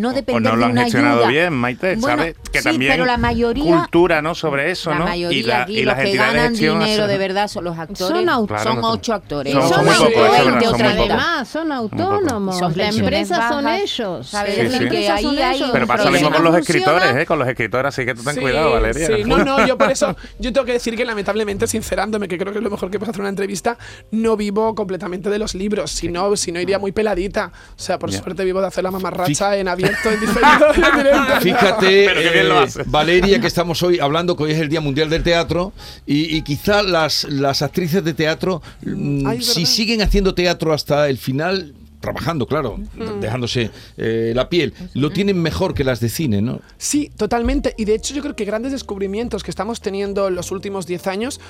no 0.00 0.10
O 0.10 0.12
depender 0.12 0.42
no 0.42 0.56
lo 0.56 0.58
de 0.58 0.64
han 0.66 0.70
una 0.72 0.82
gestionado 0.82 1.16
ayuda. 1.20 1.28
bien, 1.28 1.52
Maite, 1.54 1.96
Bueno, 1.96 2.16
¿sabes? 2.18 2.36
Que 2.52 2.58
sí, 2.58 2.64
también 2.64 2.92
pero 2.92 3.04
la 3.04 3.16
mayoría 3.16 3.76
cultura, 3.78 4.22
¿no? 4.22 4.34
Sobre 4.34 4.70
eso, 4.70 4.90
la 4.90 4.98
¿no? 4.98 5.04
mayoría 5.06 5.38
y 5.38 5.42
la- 5.42 5.62
aquí, 5.62 5.72
y 5.72 5.76
los 5.82 5.86
las 5.86 5.96
que 5.96 6.02
entidades 6.10 6.32
ganan 6.34 6.52
de 6.52 6.58
gestión 6.58 6.78
dinero 6.80 7.06
de 7.06 7.18
verdad 7.18 7.48
son 7.48 7.64
los 7.64 7.78
actores. 7.78 7.98
Son 8.16 8.28
au- 8.28 8.46
Claro, 8.46 8.62
son 8.64 8.80
no, 8.80 8.90
ocho 8.90 9.14
actores. 9.14 9.52
Son- 9.52 9.62
son 9.62 9.70
son 9.72 9.84
muy 9.84 9.94
pocos, 9.94 10.12
eso 10.14 10.24
es 10.24 10.44
20 10.44 10.52
verdad, 10.52 10.60
son 10.70 10.74
otra 11.00 11.38
vez. 11.38 11.48
son 11.48 11.72
autónomos. 11.72 12.58
Son 12.58 12.72
la 12.76 12.88
empresa 12.88 13.48
son 13.48 13.68
ellos. 13.68 14.26
¿sabes? 14.28 14.54
Sí, 14.72 14.78
sí. 14.78 14.88
Que 14.88 15.08
ahí 15.10 15.22
son 15.24 15.38
hay. 15.38 15.62
Pero 15.72 15.86
pasa 15.86 16.04
lo 16.04 16.10
mismo 16.10 16.30
con 16.30 16.44
los 16.44 16.56
escritores, 16.56 17.16
¿eh? 17.16 17.26
Con 17.26 17.38
los 17.38 17.48
escritores, 17.48 17.88
así 17.88 18.04
que 18.04 18.14
tú 18.14 18.22
ten 18.22 18.34
Sí, 18.34 18.40
cuidado, 18.40 18.72
Valeria. 18.72 19.06
sí. 19.06 19.24
No, 19.24 19.38
no, 19.38 19.66
yo 19.66 19.76
por 19.78 19.90
eso, 19.90 20.16
yo 20.38 20.52
tengo 20.52 20.64
que 20.64 20.72
decir 20.72 20.96
que 20.96 21.04
lamentablemente, 21.04 21.66
sincerándome, 21.66 22.28
que 22.28 22.38
creo 22.38 22.52
que 22.52 22.58
es 22.58 22.64
lo 22.64 22.70
mejor 22.70 22.90
que 22.90 22.98
puedo 22.98 23.10
hacer 23.10 23.20
en 23.20 23.22
una 23.22 23.28
entrevista, 23.30 23.76
no 24.10 24.36
vivo 24.36 24.74
completamente 24.74 25.30
de 25.30 25.38
los 25.38 25.54
libros, 25.54 25.90
si 25.90 26.08
no, 26.08 26.34
si 26.36 26.52
no 26.52 26.60
iría 26.60 26.78
muy 26.78 26.92
peladita. 26.92 27.52
O 27.70 27.78
sea, 27.80 27.98
por 27.98 28.12
suerte 28.12 28.44
vivo 28.44 28.60
de 28.60 28.66
hacer 28.68 28.84
la 28.84 28.90
mamarracha 28.90 29.56
en 29.56 29.68
abierto, 29.84 30.10
en 30.10 30.20
diferido, 30.20 30.74
en 30.74 30.96
directo. 30.96 31.40
Fíjate, 31.40 32.04
Pero 32.06 32.20
qué 32.20 32.30
bien 32.30 32.48
lo 32.48 32.64
eh. 32.64 32.68
Valeria, 32.86 33.40
que 33.40 33.46
estamos 33.46 33.82
hoy 33.82 33.98
hablando, 33.98 34.36
que 34.36 34.44
hoy 34.44 34.52
es 34.52 34.58
el 34.58 34.68
Día 34.68 34.80
Mundial 34.80 35.10
del 35.10 35.22
Teatro, 35.22 35.72
y, 36.06 36.36
y 36.36 36.42
quizá 36.42 36.82
las, 36.82 37.24
las 37.24 37.62
actrices 37.62 38.04
de 38.04 38.14
teatro, 38.14 38.62
mm, 38.84 39.26
Ay, 39.26 39.42
si 39.42 39.66
siguen 39.66 40.02
haciendo 40.02 40.34
teatro 40.34 40.72
hasta 40.72 41.08
el 41.08 41.18
final, 41.18 41.74
trabajando, 42.04 42.46
claro, 42.46 42.76
dejándose 43.20 43.70
eh, 43.96 44.32
la 44.34 44.48
piel, 44.50 44.74
lo 44.92 45.10
tienen 45.10 45.40
mejor 45.40 45.72
que 45.72 45.84
las 45.84 46.00
de 46.00 46.10
cine, 46.10 46.42
¿no? 46.42 46.60
Sí, 46.76 47.10
totalmente. 47.16 47.74
Y 47.78 47.86
de 47.86 47.94
hecho 47.94 48.14
yo 48.14 48.20
creo 48.20 48.36
que 48.36 48.44
grandes 48.44 48.72
descubrimientos 48.72 49.42
que 49.42 49.50
estamos 49.50 49.80
teniendo 49.80 50.28
en 50.28 50.34
los 50.34 50.50
últimos 50.50 50.86
10 50.86 51.06
años, 51.06 51.40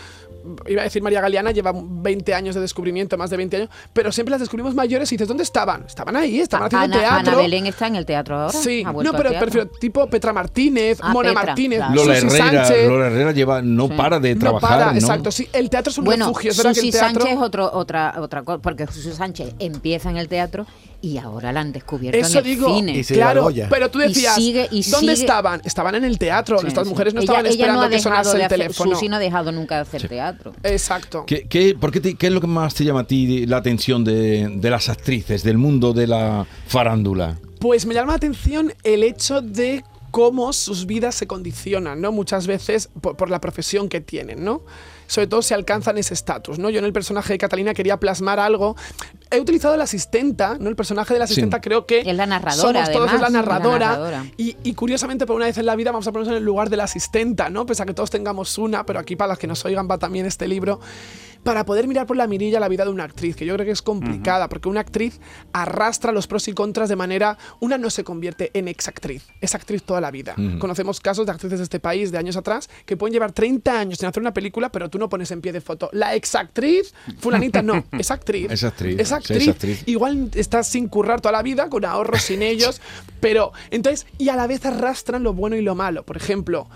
iba 0.68 0.82
a 0.82 0.84
decir 0.84 1.02
María 1.02 1.20
Galeana, 1.20 1.50
lleva 1.50 1.72
20 1.74 2.34
años 2.34 2.54
de 2.54 2.60
descubrimiento, 2.60 3.18
más 3.18 3.30
de 3.30 3.36
20 3.36 3.56
años, 3.56 3.68
pero 3.92 4.12
siempre 4.12 4.30
las 4.30 4.40
descubrimos 4.40 4.74
mayores 4.74 5.10
y 5.10 5.16
dices, 5.16 5.26
¿dónde 5.26 5.42
estaban? 5.42 5.84
Estaban 5.86 6.14
ahí, 6.16 6.40
estaban 6.40 6.66
haciendo 6.68 6.96
Ana, 6.98 7.08
teatro. 7.08 7.32
Ana 7.32 7.42
Belén 7.42 7.66
está 7.66 7.88
en 7.88 7.96
el 7.96 8.06
teatro 8.06 8.36
ahora. 8.36 8.52
Sí, 8.56 8.84
no, 8.84 9.12
pero 9.12 9.30
prefiero 9.38 9.66
tipo 9.66 10.06
Petra 10.08 10.32
Martínez, 10.32 10.98
Ah, 11.00 11.12
Mona 11.12 11.30
Petra, 11.30 11.46
Martínez, 11.46 11.78
claro. 11.78 11.94
Lola 11.94 12.20
Susi 12.20 12.36
Herrera, 12.36 12.64
Sánchez. 12.66 12.88
Lola 12.88 13.06
Herrera 13.08 13.32
lleva, 13.32 13.62
no 13.62 13.88
para 13.88 14.20
de 14.20 14.34
no 14.34 14.40
trabajar, 14.40 14.68
para, 14.78 14.92
¿no? 14.92 14.98
exacto, 14.98 15.32
sí. 15.32 15.48
El 15.52 15.68
teatro 15.68 15.90
es 15.90 15.98
un 15.98 16.04
Bueno, 16.04 16.26
refugio, 16.26 16.52
verdad 16.56 16.70
que 16.70 16.74
Susi 16.76 16.86
el 16.88 16.92
teatro... 16.92 17.08
Sánchez 17.22 17.32
es 17.32 17.42
otro, 17.42 17.70
otra, 17.72 18.14
otra 18.18 18.42
cosa, 18.42 18.58
porque 18.62 18.86
Susi 18.86 19.12
Sánchez 19.12 19.54
empieza 19.58 20.10
en 20.10 20.16
el 20.18 20.28
teatro 20.28 20.43
y 21.02 21.18
ahora 21.18 21.52
la 21.52 21.60
han 21.60 21.72
descubierto 21.72 22.18
Eso 22.18 22.38
en 22.38 22.38
el 22.38 22.44
digo, 22.44 22.74
cine. 22.74 22.98
Y 22.98 23.04
claro, 23.04 23.50
pero 23.68 23.90
tú 23.90 24.00
Y 24.00 24.08
decías, 24.08 24.34
sigue- 24.36 24.68
y 24.70 24.82
¿dónde 24.88 25.14
sigue- 25.16 25.24
estaban? 25.24 25.60
Estaban 25.64 25.94
en 25.96 26.04
el 26.04 26.18
teatro, 26.18 26.58
Sí, 26.60 26.66
estas 26.68 26.84
sí. 26.84 26.90
mujeres 26.90 27.12
no 27.14 27.20
Ella- 27.20 27.24
estaban 27.24 27.44
ella 27.46 27.52
esperando 27.52 27.80
no 27.82 27.86
ha 27.86 27.90
que 27.90 27.98
sonase 27.98 28.30
de 28.30 28.36
el 28.36 28.42
hacer- 28.42 28.58
teléfono. 28.58 28.94
Susi 28.94 29.08
no 29.08 29.16
ha 29.16 29.18
dejado 29.18 29.52
nunca 29.52 29.74
de 29.76 29.80
hacer 29.82 30.08
teatro. 30.08 30.54
Exacto. 30.62 31.24
¿Qué, 31.26 31.46
qué- 31.48 31.74
por 31.78 31.90
qué 31.92 32.00
te- 32.00 32.14
qué 32.14 32.28
es 32.28 32.32
lo 32.32 32.40
que 32.40 32.46
más 32.46 32.74
te 32.74 32.84
llama 32.84 33.00
a 33.00 33.06
ti 33.06 33.44
la 33.46 33.58
atención 33.58 34.02
de, 34.04 34.48
de 34.56 34.70
las 34.70 34.88
actrices, 34.88 35.42
del 35.42 35.58
mundo 35.58 35.92
de 35.92 36.06
la 36.06 36.46
farándula? 36.66 37.38
Pues 37.60 37.86
me 37.86 37.94
llama 37.94 38.12
la 38.12 38.16
atención 38.16 38.72
el 38.82 39.02
hecho 39.04 39.40
de 39.42 39.84
cómo 40.10 40.52
sus 40.52 40.86
vidas 40.86 41.14
se 41.16 41.26
condicionan, 41.26 42.00
¿no? 42.00 42.12
Muchas 42.12 42.46
veces 42.46 42.88
por, 43.00 43.16
por 43.16 43.30
la 43.30 43.40
profesión 43.40 43.88
que 43.88 44.00
tienen, 44.00 44.44
¿no? 44.44 44.62
Sobre 45.06 45.26
todo 45.26 45.42
si 45.42 45.54
alcanzan 45.54 45.98
ese 45.98 46.14
estatus, 46.14 46.58
¿no? 46.58 46.70
Yo 46.70 46.78
en 46.78 46.84
el 46.84 46.92
personaje 46.92 47.32
de 47.34 47.38
Catalina 47.38 47.74
quería 47.74 47.98
plasmar 47.98 48.40
algo. 48.40 48.76
He 49.30 49.40
utilizado 49.40 49.76
la 49.76 49.84
asistenta, 49.84 50.56
¿no? 50.58 50.68
El 50.68 50.76
personaje 50.76 51.12
de 51.14 51.18
la 51.18 51.24
asistenta 51.24 51.60
creo 51.60 51.86
que 51.86 52.00
Es 52.00 52.16
la 52.16 52.26
narradora, 52.26 52.86
somos 52.86 52.92
todos 52.92 53.12
es 53.12 53.20
la 53.20 53.26
además, 53.26 53.42
es 53.42 53.48
la 53.48 53.54
narradora. 53.54 53.86
narradora. 53.88 54.24
Y, 54.36 54.56
y 54.62 54.74
curiosamente 54.74 55.26
por 55.26 55.36
una 55.36 55.46
vez 55.46 55.58
en 55.58 55.66
la 55.66 55.76
vida 55.76 55.90
vamos 55.92 56.06
a 56.06 56.12
ponernos 56.12 56.32
en 56.32 56.38
el 56.38 56.44
lugar 56.44 56.70
de 56.70 56.76
la 56.76 56.84
asistenta, 56.84 57.50
¿no? 57.50 57.66
Pese 57.66 57.82
a 57.82 57.86
que 57.86 57.94
todos 57.94 58.10
tengamos 58.10 58.56
una, 58.58 58.86
pero 58.86 58.98
aquí 58.98 59.16
para 59.16 59.28
las 59.28 59.38
que 59.38 59.46
nos 59.46 59.64
oigan 59.64 59.88
va 59.90 59.98
también 59.98 60.26
este 60.26 60.48
libro 60.48 60.80
para 61.44 61.64
poder 61.64 61.86
mirar 61.86 62.06
por 62.06 62.16
la 62.16 62.26
mirilla 62.26 62.58
la 62.58 62.68
vida 62.68 62.84
de 62.84 62.90
una 62.90 63.04
actriz, 63.04 63.36
que 63.36 63.46
yo 63.46 63.54
creo 63.54 63.66
que 63.66 63.72
es 63.72 63.82
complicada, 63.82 64.48
porque 64.48 64.68
una 64.68 64.80
actriz 64.80 65.20
arrastra 65.52 66.10
los 66.10 66.26
pros 66.26 66.48
y 66.48 66.52
contras 66.52 66.88
de 66.88 66.96
manera, 66.96 67.38
una 67.60 67.78
no 67.78 67.90
se 67.90 68.02
convierte 68.02 68.50
en 68.54 68.66
exactriz, 68.66 69.26
es 69.40 69.54
actriz 69.54 69.82
toda 69.82 70.00
la 70.00 70.10
vida. 70.10 70.34
Conocemos 70.58 71.00
casos 71.00 71.26
de 71.26 71.32
actrices 71.32 71.58
de 71.58 71.64
este 71.64 71.80
país 71.80 72.10
de 72.10 72.18
años 72.18 72.36
atrás 72.36 72.68
que 72.86 72.96
pueden 72.96 73.12
llevar 73.12 73.32
30 73.32 73.78
años 73.78 73.98
sin 73.98 74.08
hacer 74.08 74.20
una 74.22 74.34
película, 74.34 74.70
pero 74.70 74.88
tú 74.88 74.98
no 74.98 75.08
pones 75.08 75.30
en 75.30 75.40
pie 75.40 75.52
de 75.52 75.60
foto. 75.60 75.90
La 75.92 76.14
exactriz, 76.14 76.94
fulanita, 77.18 77.62
no, 77.62 77.84
es 77.98 78.10
actriz. 78.10 78.50
Es 78.50 78.64
actriz, 78.64 78.98
Es 78.98 79.08
sí, 79.08 79.14
actriz. 79.14 79.42
es 79.42 79.48
actriz. 79.48 79.82
Igual 79.86 80.30
estás 80.34 80.66
sin 80.66 80.88
currar 80.88 81.20
toda 81.20 81.32
la 81.32 81.42
vida, 81.42 81.68
con 81.68 81.84
ahorros 81.84 82.22
sin 82.22 82.42
ellos, 82.54 82.80
pero 83.24 83.52
entonces, 83.70 84.06
y 84.18 84.28
a 84.28 84.36
la 84.36 84.46
vez 84.46 84.66
arrastran 84.66 85.22
lo 85.22 85.32
bueno 85.32 85.56
y 85.56 85.62
lo 85.62 85.74
malo. 85.74 86.02
Por 86.02 86.18
ejemplo, 86.18 86.66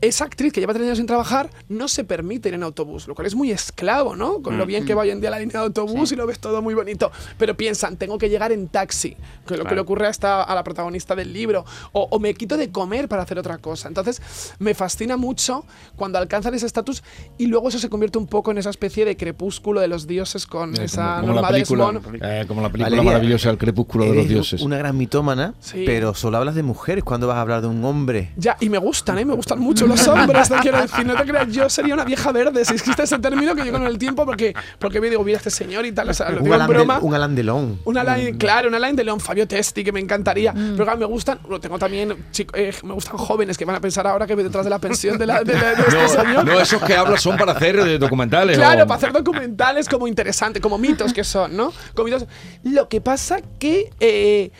esa 0.00 0.24
actriz 0.24 0.52
que 0.52 0.60
lleva 0.60 0.74
tres 0.74 0.84
años 0.84 0.98
sin 0.98 1.06
trabajar 1.06 1.48
no 1.68 1.86
se 1.88 2.04
permite 2.04 2.48
ir 2.48 2.54
en 2.56 2.62
autobús, 2.64 3.06
lo 3.08 3.14
cual 3.14 3.26
es 3.26 3.34
muy 3.34 3.52
esclavo, 3.52 4.16
¿no? 4.16 4.42
Con 4.42 4.58
lo 4.58 4.66
bien 4.66 4.84
que 4.84 4.92
va 4.92 5.02
hoy 5.02 5.10
en 5.10 5.20
día 5.20 5.30
la 5.30 5.38
línea 5.38 5.60
de 5.60 5.66
autobús 5.66 6.10
y 6.12 6.16
lo 6.16 6.26
ves 6.26 6.40
todo 6.40 6.60
muy 6.60 6.74
bonito. 6.74 7.10
Pero 7.38 7.56
piensan, 7.56 7.96
tengo 7.96 8.18
que 8.18 8.28
llegar 8.28 8.50
en 8.52 8.68
taxi, 8.68 9.16
que 9.46 9.54
es 9.54 9.58
lo 9.58 9.58
que 9.58 9.60
Claro. 9.62 9.76
le 9.76 9.80
ocurre 9.80 10.06
a, 10.08 10.10
esta, 10.10 10.42
a 10.42 10.54
la 10.54 10.62
protagonista 10.64 11.14
del 11.14 11.32
libro, 11.32 11.64
o, 11.92 12.08
o 12.10 12.18
me 12.18 12.34
quito 12.34 12.56
de 12.58 12.70
comer 12.70 13.08
para 13.08 13.22
hacer 13.22 13.38
otra 13.38 13.56
cosa. 13.58 13.88
Entonces, 13.88 14.20
me 14.58 14.74
fascina 14.74 15.16
mucho 15.16 15.64
cuando 15.96 16.18
alcanzan 16.18 16.52
ese 16.54 16.66
estatus 16.66 17.02
y 17.38 17.46
luego 17.46 17.68
eso 17.68 17.78
se 17.78 17.88
convierte 17.88 18.18
un 18.18 18.26
poco 18.26 18.50
en 18.50 18.58
esa 18.58 18.70
especie 18.70 19.04
de 19.06 19.16
crepúsculo 19.16 19.80
de 19.80 19.88
los 19.88 20.06
dioses 20.06 20.46
con 20.46 20.74
Eh, 20.76 20.84
esa 20.84 21.20
como, 21.20 21.20
como 21.20 21.26
la 21.28 21.40
Norma 21.40 21.48
película, 21.48 21.92
Desmond. 21.92 22.20
eh, 22.22 22.44
como 22.48 22.60
la 22.60 22.68
película 22.68 22.90
Valeria, 22.96 23.12
maravillosa 23.12 23.50
El 23.50 23.58
crepúsculo 23.58 24.04
de 24.06 24.14
los 24.16 24.28
dioses. 24.28 24.60
una 24.60 24.76
gran 24.76 24.98
mitómana, 24.98 25.54
Sí. 25.60 25.84
pero 25.86 25.93
solo 26.14 26.36
hablas 26.38 26.54
de 26.54 26.62
mujeres 26.62 27.04
cuando 27.04 27.26
vas 27.26 27.36
a 27.36 27.40
hablar 27.40 27.60
de 27.60 27.68
un 27.68 27.84
hombre. 27.84 28.32
Ya, 28.36 28.56
y 28.60 28.68
me 28.68 28.78
gustan, 28.78 29.18
¿eh? 29.18 29.24
Me 29.24 29.34
gustan 29.34 29.58
mucho 29.60 29.86
los 29.86 30.06
hombres, 30.08 30.48
te 30.48 30.56
quiero 30.56 30.80
decir. 30.82 31.06
No 31.06 31.14
te 31.14 31.24
creas, 31.24 31.48
yo 31.52 31.68
sería 31.68 31.94
una 31.94 32.04
vieja 32.04 32.32
verde 32.32 32.64
si 32.64 32.74
existe 32.74 33.02
ese 33.04 33.18
término 33.18 33.54
que 33.54 33.64
yo 33.64 33.72
con 33.72 33.84
el 33.84 33.98
tiempo, 33.98 34.24
porque, 34.26 34.54
porque 34.78 35.00
me 35.00 35.08
digo, 35.10 35.22
mira 35.24 35.38
este 35.38 35.50
señor 35.50 35.86
y 35.86 35.92
tal, 35.92 36.08
o 36.10 36.14
sea, 36.14 36.30
lo 36.30 36.38
Un 36.38 36.44
digo 36.44 36.54
en 36.56 36.60
Alain, 36.62 36.68
de, 36.78 36.84
broma. 36.84 36.98
un 37.00 37.14
Alain 37.14 37.34
Delon. 37.34 37.80
Un 37.84 37.98
Alain, 37.98 38.36
claro, 38.36 38.68
un 38.68 38.74
Alain 38.74 38.96
de 38.96 39.04
León, 39.04 39.20
Fabio 39.20 39.46
Testi, 39.46 39.84
que 39.84 39.92
me 39.92 40.00
encantaría. 40.00 40.52
Mm. 40.52 40.72
Pero 40.72 40.84
claro, 40.84 40.98
me 40.98 41.06
gustan, 41.06 41.38
bueno, 41.42 41.60
tengo 41.60 41.78
también, 41.78 42.14
chico- 42.32 42.54
eh, 42.56 42.72
me 42.82 42.94
gustan 42.94 43.16
jóvenes 43.16 43.56
que 43.58 43.64
van 43.64 43.76
a 43.76 43.80
pensar 43.80 44.06
ahora 44.06 44.26
que 44.26 44.34
voy 44.34 44.44
detrás 44.44 44.64
de 44.64 44.70
la 44.70 44.78
pensión 44.78 45.18
de, 45.18 45.26
la, 45.26 45.42
de, 45.42 45.52
de- 45.54 45.58
de 45.60 45.72
este 45.72 45.96
No, 46.02 46.08
señor. 46.08 46.44
no, 46.44 46.60
esos 46.60 46.82
que 46.82 46.94
hablas 46.96 47.22
son 47.22 47.36
para 47.36 47.52
hacer 47.52 47.76
eh, 47.78 47.98
documentales. 47.98 48.56
Claro, 48.58 48.84
o- 48.84 48.86
para 48.86 48.96
hacer 48.98 49.12
documentales 49.12 49.88
como 49.88 50.06
interesantes, 50.08 50.60
como 50.62 50.78
mitos 50.78 51.12
que 51.12 51.24
son, 51.24 51.56
¿no? 51.56 51.72
Como 51.94 52.06
mitos. 52.06 52.26
Lo 52.62 52.88
que 52.88 53.00
pasa 53.00 53.40
que 53.58 53.90
eh, 54.00 54.50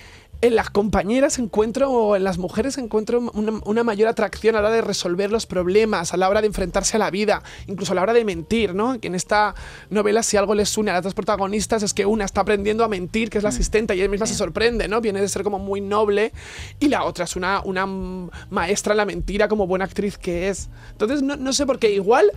en 0.41 0.55
las 0.55 0.71
compañeras 0.71 1.39
encuentro, 1.39 1.91
o 1.91 2.17
en 2.17 2.25
las 2.25 2.39
mujeres 2.39 2.79
encuentro 2.79 3.31
una, 3.33 3.61
una 3.65 3.85
mayor 3.85 4.09
atracción 4.09 4.57
a 4.57 4.61
la 4.61 4.69
hora 4.69 4.77
de 4.77 4.83
resolver 4.83 5.31
los 5.31 5.47
problemas, 5.47 6.13
a 6.13 6.17
la 6.17 6.29
hora 6.29 6.41
de 6.41 6.47
enfrentarse 6.47 6.97
a 6.97 7.01
la 7.01 7.11
vida, 7.11 7.43
incluso 7.67 7.93
a 7.93 7.95
la 7.95 8.03
hora 8.03 8.13
de 8.13 8.25
mentir, 8.25 8.75
¿no? 8.75 9.01
Que 9.01 9.09
en 9.09 9.15
esta 9.15 9.55
novela, 9.91 10.23
si 10.23 10.37
algo 10.37 10.55
les 10.55 10.77
une 10.77 10.91
a 10.91 10.95
las 10.95 11.03
dos 11.03 11.15
protagonistas, 11.15 11.83
es 11.83 11.95
que 11.95 12.07
una 12.07 12.25
está 12.25 12.43
aprendiendo 12.43 12.85
a 12.85 12.89
mentir, 12.89 13.31
que 13.31 13.39
es 13.39 13.45
la 13.45 13.51
asistente, 13.51 13.95
y 13.95 14.01
ella 14.01 14.11
misma 14.11 14.27
se 14.27 14.35
sorprende, 14.35 14.89
¿no? 14.89 15.01
Viene 15.01 15.21
de 15.21 15.29
ser 15.29 15.43
como 15.43 15.59
muy 15.59 15.81
noble, 15.81 16.33
y 16.79 16.89
la 16.89 17.05
otra 17.05 17.25
es 17.25 17.37
una, 17.37 17.63
una 17.65 17.87
mm, 17.87 18.31
maestra 18.51 18.93
en 18.93 18.99
la 18.99 19.05
mentira, 19.05 19.49
como 19.49 19.67
buena 19.67 19.85
actriz 19.85 20.19
que 20.19 20.49
es. 20.49 20.69
Entonces, 20.93 21.23
no, 21.23 21.37
no 21.37 21.53
sé 21.53 21.67
por 21.67 21.79
qué, 21.79 21.91
igual 21.91 22.31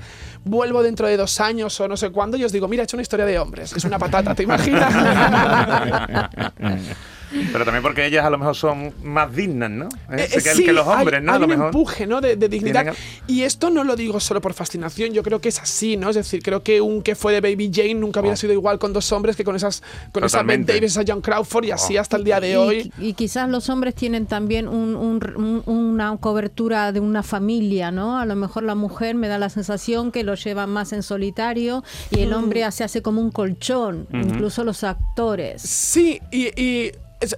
vuelvo 0.45 0.83
dentro 0.83 1.07
de 1.07 1.17
dos 1.17 1.39
años 1.39 1.79
o 1.79 1.88
no 1.88 1.97
sé 1.97 2.10
cuándo 2.10 2.38
y 2.38 2.43
os 2.43 2.51
digo, 2.51 2.67
mira, 2.67 2.83
he 2.83 2.86
hecho 2.86 2.97
una 2.97 3.01
historia 3.01 3.25
de 3.25 3.39
hombres, 3.39 3.73
es 3.73 3.83
una 3.83 3.99
patata, 3.99 4.33
¿te 4.33 4.43
imaginas? 4.43 4.93
Pero 7.51 7.65
también 7.65 7.81
porque 7.83 8.05
ellas 8.05 8.25
a 8.25 8.29
lo 8.29 8.37
mejor 8.37 8.55
son 8.55 8.93
más 9.03 9.33
dignas, 9.35 9.69
¿no? 9.69 9.89
Eh, 10.11 10.27
que, 10.31 10.39
sí, 10.39 10.63
que 10.63 10.71
los 10.73 10.87
hombres, 10.87 11.19
hay, 11.19 11.25
¿no? 11.25 11.31
A 11.31 11.35
hay 11.35 11.39
lo 11.41 11.45
un 11.45 11.49
mejor. 11.51 11.65
empuje 11.67 12.07
¿no? 12.07 12.21
de, 12.21 12.35
de 12.35 12.49
dignidad. 12.49 12.81
Tienen 12.83 12.99
Y 13.27 13.43
esto 13.43 13.69
no 13.69 13.83
lo 13.83 13.95
digo 13.95 14.19
solo 14.19 14.39
por 14.41 14.53
fascinación, 14.53 15.11
yo 15.13 15.23
creo 15.23 15.41
que 15.41 15.49
es 15.49 15.59
así, 15.59 15.97
¿no? 15.97 16.09
Es 16.09 16.15
decir, 16.15 16.41
creo 16.41 16.63
que 16.63 16.79
un 16.81 17.01
que 17.01 17.15
fue 17.15 17.33
de 17.33 17.41
Baby 17.41 17.71
Jane 17.73 17.95
nunca 17.95 18.19
hubiera 18.21 18.33
Oh. 18.33 18.37
sido 18.37 18.53
igual 18.53 18.79
con 18.79 18.93
dos 18.93 19.11
hombres 19.11 19.35
que 19.35 19.43
con 19.43 19.55
esas 19.55 19.81
con 20.11 20.23
esa 20.23 20.37
Totalmente. 20.39 20.73
Davis, 20.73 20.91
esa 20.91 21.03
John 21.07 21.21
Crawford 21.21 21.65
y 21.65 21.71
así 21.71 21.97
Oh. 21.97 22.01
hasta 22.01 22.17
el 22.17 22.23
día 22.23 22.39
de 22.39 22.51
Y- 22.51 22.55
hoy. 22.55 22.91
Y, 22.99 23.13
quizás 23.13 23.49
los 23.49 23.69
hombres 23.69 23.95
tienen 23.95 24.25
también 24.25 24.67
un- 24.67 24.95
un- 24.95 25.21
un- 25.35 25.63
una 25.65 26.15
cobertura 26.17 26.91
de 26.91 26.99
una 26.99 27.23
familia, 27.23 27.91
¿no? 27.91 28.19
A 28.19 28.25
lo 28.25 28.35
mejor 28.35 28.63
la 28.63 28.75
mujer 28.75 29.15
me 29.15 29.27
da 29.27 29.37
la 29.37 29.49
sensación 29.49 30.11
que 30.11 30.23
lo 30.23 30.35
lleva 30.35 30.67
más 30.67 30.93
en 30.93 31.03
solitario 31.03 31.83
y 32.11 32.21
el 32.21 32.33
hombre 32.33 32.69
se 32.71 32.83
hace 32.83 33.01
como 33.01 33.21
un 33.21 33.31
colchón, 33.31 34.07
incluso 34.13 34.63
los 34.63 34.83
actores. 34.83 35.61
Sí, 35.61 36.19
y, 36.31 36.47
y 36.61 36.91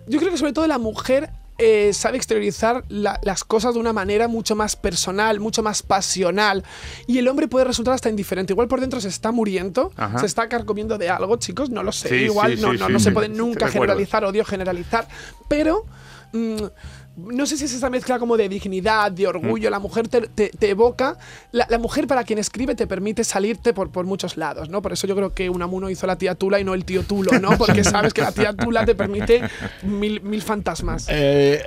yo 0.08 0.20
creo 0.20 0.32
que 0.32 0.38
sobre 0.38 0.54
todo 0.54 0.68
la 0.68 0.78
mujer 0.78 1.30
eh, 1.62 1.92
sabe 1.94 2.16
exteriorizar 2.16 2.86
la- 2.88 3.20
las 3.22 3.44
cosas 3.44 3.74
de 3.74 3.82
una 3.82 3.92
manera 3.92 4.30
mucho 4.30 4.56
más 4.56 4.78
personal, 4.78 5.42
mucho 5.42 5.62
más 5.62 5.84
pasional. 5.84 6.64
Y 7.06 7.18
el 7.18 7.28
hombre 7.28 7.50
puede 7.50 7.66
resultar 7.66 7.94
hasta 7.94 8.10
indiferente. 8.10 8.54
Igual 8.54 8.70
por 8.70 8.80
dentro 8.80 9.02
se 9.02 9.10
está 9.10 9.34
muriendo, 9.34 9.92
Ajá. 9.98 10.20
se 10.20 10.26
está 10.26 10.48
carcomiendo 10.48 10.98
de 10.98 11.10
algo, 11.10 11.36
chicos, 11.36 11.70
no 11.70 11.84
lo 11.84 11.92
sé. 11.92 12.08
Sí, 12.08 12.16
Igual 12.16 12.56
sí, 12.56 12.62
no, 12.62 12.72
sí, 12.72 12.78
no, 12.80 12.88
no 12.88 13.00
se 13.00 13.12
puede 13.12 13.28
nunca 13.28 13.68
generalizar, 13.68 14.24
odio 14.24 14.46
generalizar. 14.46 15.08
Pero. 15.50 15.86
mm, 16.32 16.64
no 17.28 17.46
sé 17.46 17.58
si 17.58 17.66
es 17.66 17.74
esa 17.74 17.90
mezcla 17.90 18.20
como 18.20 18.38
de 18.38 18.48
dignidad, 18.50 19.12
de 19.12 19.28
orgullo. 19.28 19.70
La 19.70 19.80
mujer 19.80 20.08
te, 20.08 20.22
te- 20.22 20.50
te 20.50 20.70
evoca. 20.70 21.18
La, 21.52 21.66
la 21.70 21.78
mujer, 21.78 22.08
para 22.08 22.24
quien 22.24 22.40
escribe, 22.40 22.76
te 22.76 22.88
permite 22.88 23.24
salirte 23.24 23.74
por, 23.74 23.92
por 23.92 24.06
muchos 24.06 24.38
lados, 24.38 24.70
¿no? 24.70 24.82
Por 24.82 24.94
eso 24.94 25.08
yo 25.08 25.16
creo 25.16 25.34
que 25.34 25.50
Unamuno 25.50 25.90
hizo 25.90 26.08
la 26.08 26.18
tía 26.18 26.36
Tula 26.36 26.60
y 26.60 26.64
no 26.64 26.74
el 26.74 26.86
tío 26.86 27.04
Tulo, 27.04 27.40
¿no? 27.40 27.58
Porque 27.58 27.84
sabes 27.84 28.14
que 28.14 28.22
la 28.22 28.32
tía 28.32 28.54
Tula 28.54 28.86
te 28.86 28.96
permite 28.96 29.42
mil, 29.84 30.22
mil 30.22 30.42
fantasmas. 30.42 31.08
Eh, 31.10 31.62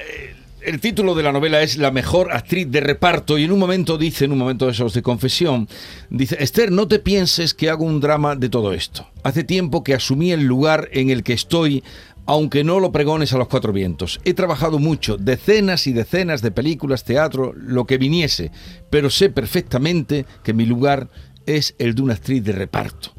el 0.65 0.79
título 0.81 1.17
de 1.17 1.25
la 1.25 1.33
novela 1.33 1.61
es 1.61 1.77
La 1.77 1.91
mejor 1.91 2.31
actriz 2.31 2.71
de 2.71 2.81
reparto 2.81 3.37
y 3.37 3.43
en 3.43 3.51
un 3.51 3.59
momento 3.59 3.99
dice, 3.99 4.27
en 4.27 4.33
un 4.33 4.39
momento 4.39 4.67
de 4.67 4.71
esos 4.73 4.95
de 4.95 5.03
confesión, 5.03 5.69
dice, 6.09 6.37
Esther, 6.39 6.71
no 6.71 6.87
te 6.87 7.01
pienses 7.01 7.53
que 7.53 7.69
hago 7.69 7.85
un 7.85 7.99
drama 8.01 8.37
de 8.37 8.49
todo 8.49 8.73
esto. 8.73 9.09
Hace 9.25 9.43
tiempo 9.43 9.83
que 9.83 9.93
asumí 9.95 10.31
el 10.31 10.45
lugar 10.45 10.89
en 10.93 11.11
el 11.11 11.25
que 11.25 11.33
estoy, 11.33 11.83
aunque 12.27 12.65
no 12.65 12.81
lo 12.81 12.93
pregones 12.93 13.33
a 13.33 13.39
los 13.39 13.49
cuatro 13.49 13.73
vientos. 13.73 14.21
He 14.25 14.35
trabajado 14.35 14.79
mucho, 14.79 15.17
decenas 15.17 15.87
y 15.87 15.93
decenas 15.93 16.43
de 16.43 16.51
películas, 16.51 17.05
teatro, 17.05 17.53
lo 17.57 17.87
que 17.87 17.99
viniese, 17.99 18.51
pero 18.91 19.11
sé 19.11 19.31
perfectamente 19.31 20.27
que 20.43 20.53
mi 20.53 20.67
lugar 20.67 21.09
es 21.47 21.75
el 21.79 21.95
de 21.95 22.03
una 22.03 22.15
actriz 22.15 22.45
de 22.45 22.53
reparto. 22.53 23.13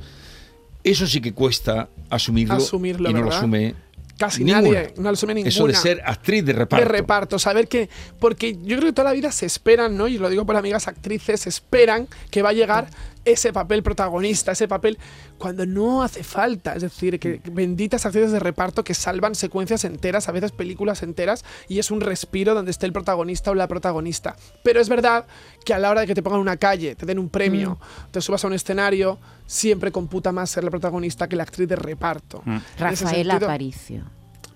Eso 0.84 1.08
sí 1.08 1.22
que 1.22 1.34
cuesta 1.34 1.90
asumirlo, 2.10 2.56
Asumirlo, 2.56 3.10
y 3.10 3.14
no 3.14 3.22
lo 3.22 3.30
asume 3.30 3.76
Casi 4.18 4.44
ninguna. 4.44 4.62
nadie, 4.62 4.94
no 4.98 5.04
lo 5.04 5.10
asume 5.10 5.34
ninguna. 5.34 5.50
Eso 5.50 5.66
de 5.66 5.74
ser 5.74 6.02
actriz 6.06 6.46
de 6.46 6.54
reparto. 6.54 6.86
de 6.86 6.92
reparto, 6.92 7.40
saber 7.40 7.68
que. 7.68 7.90
Porque 8.20 8.54
yo 8.54 8.78
creo 8.78 8.90
que 8.90 8.94
toda 8.94 9.10
la 9.10 9.14
vida 9.14 9.32
se 9.32 9.46
esperan, 9.46 9.98
¿no? 9.98 10.08
Y 10.08 10.18
lo 10.18 10.30
digo 10.30 10.46
por 10.46 10.56
amigas 10.56 10.88
actrices, 10.88 11.48
esperan 11.48 12.08
que 12.30 12.42
va 12.42 12.50
a 12.50 12.54
llegar 12.54 12.90
ese 13.26 13.54
papel 13.54 13.84
protagonista, 13.84 14.52
ese 14.52 14.68
papel 14.68 14.98
cuando 15.38 15.66
no 15.66 16.04
hace 16.04 16.24
falta. 16.24 16.74
Es 16.74 16.82
decir, 16.82 17.20
que 17.20 17.42
benditas 17.52 18.06
acciones 18.06 18.32
de 18.32 18.40
reparto 18.40 18.84
que 18.84 18.94
salvan 18.94 19.36
secuencias 19.36 19.84
enteras, 19.86 20.28
a 20.30 20.32
veces 20.32 20.52
películas 20.52 21.04
enteras, 21.04 21.46
y 21.68 21.80
es 21.80 21.92
un 21.92 22.02
respiro 22.02 22.54
donde 22.54 22.72
esté 22.72 22.86
el 22.86 22.94
protagonista 22.94 23.52
o 23.52 23.56
la 23.56 23.68
protagonista. 23.68 24.36
Pero 24.64 24.82
es 24.82 24.90
verdad 24.90 25.26
que 25.66 25.74
a 25.74 25.80
la 25.80 25.90
hora 25.90 26.02
de 26.02 26.08
que 26.08 26.16
te 26.16 26.24
pongan 26.24 26.40
una 26.40 26.58
calle, 26.58 26.96
te 26.96 27.06
den 27.06 27.20
un 27.20 27.30
premio, 27.30 27.80
te 28.12 28.22
subas 28.22 28.44
a 28.44 28.48
un 28.48 28.54
escenario, 28.54 29.20
siempre 29.46 29.92
computa 29.92 30.32
más 30.32 30.50
ser 30.50 30.64
la 30.64 30.70
protagonista 30.72 31.28
que 31.28 31.36
la 31.36 31.44
actriz 31.44 31.68
de 31.68 31.76
reparto. 31.76 32.42
Mm. 32.46 32.58
Rafael 32.78 32.98
sentido- 33.28 33.36
Aparicio. 33.48 34.04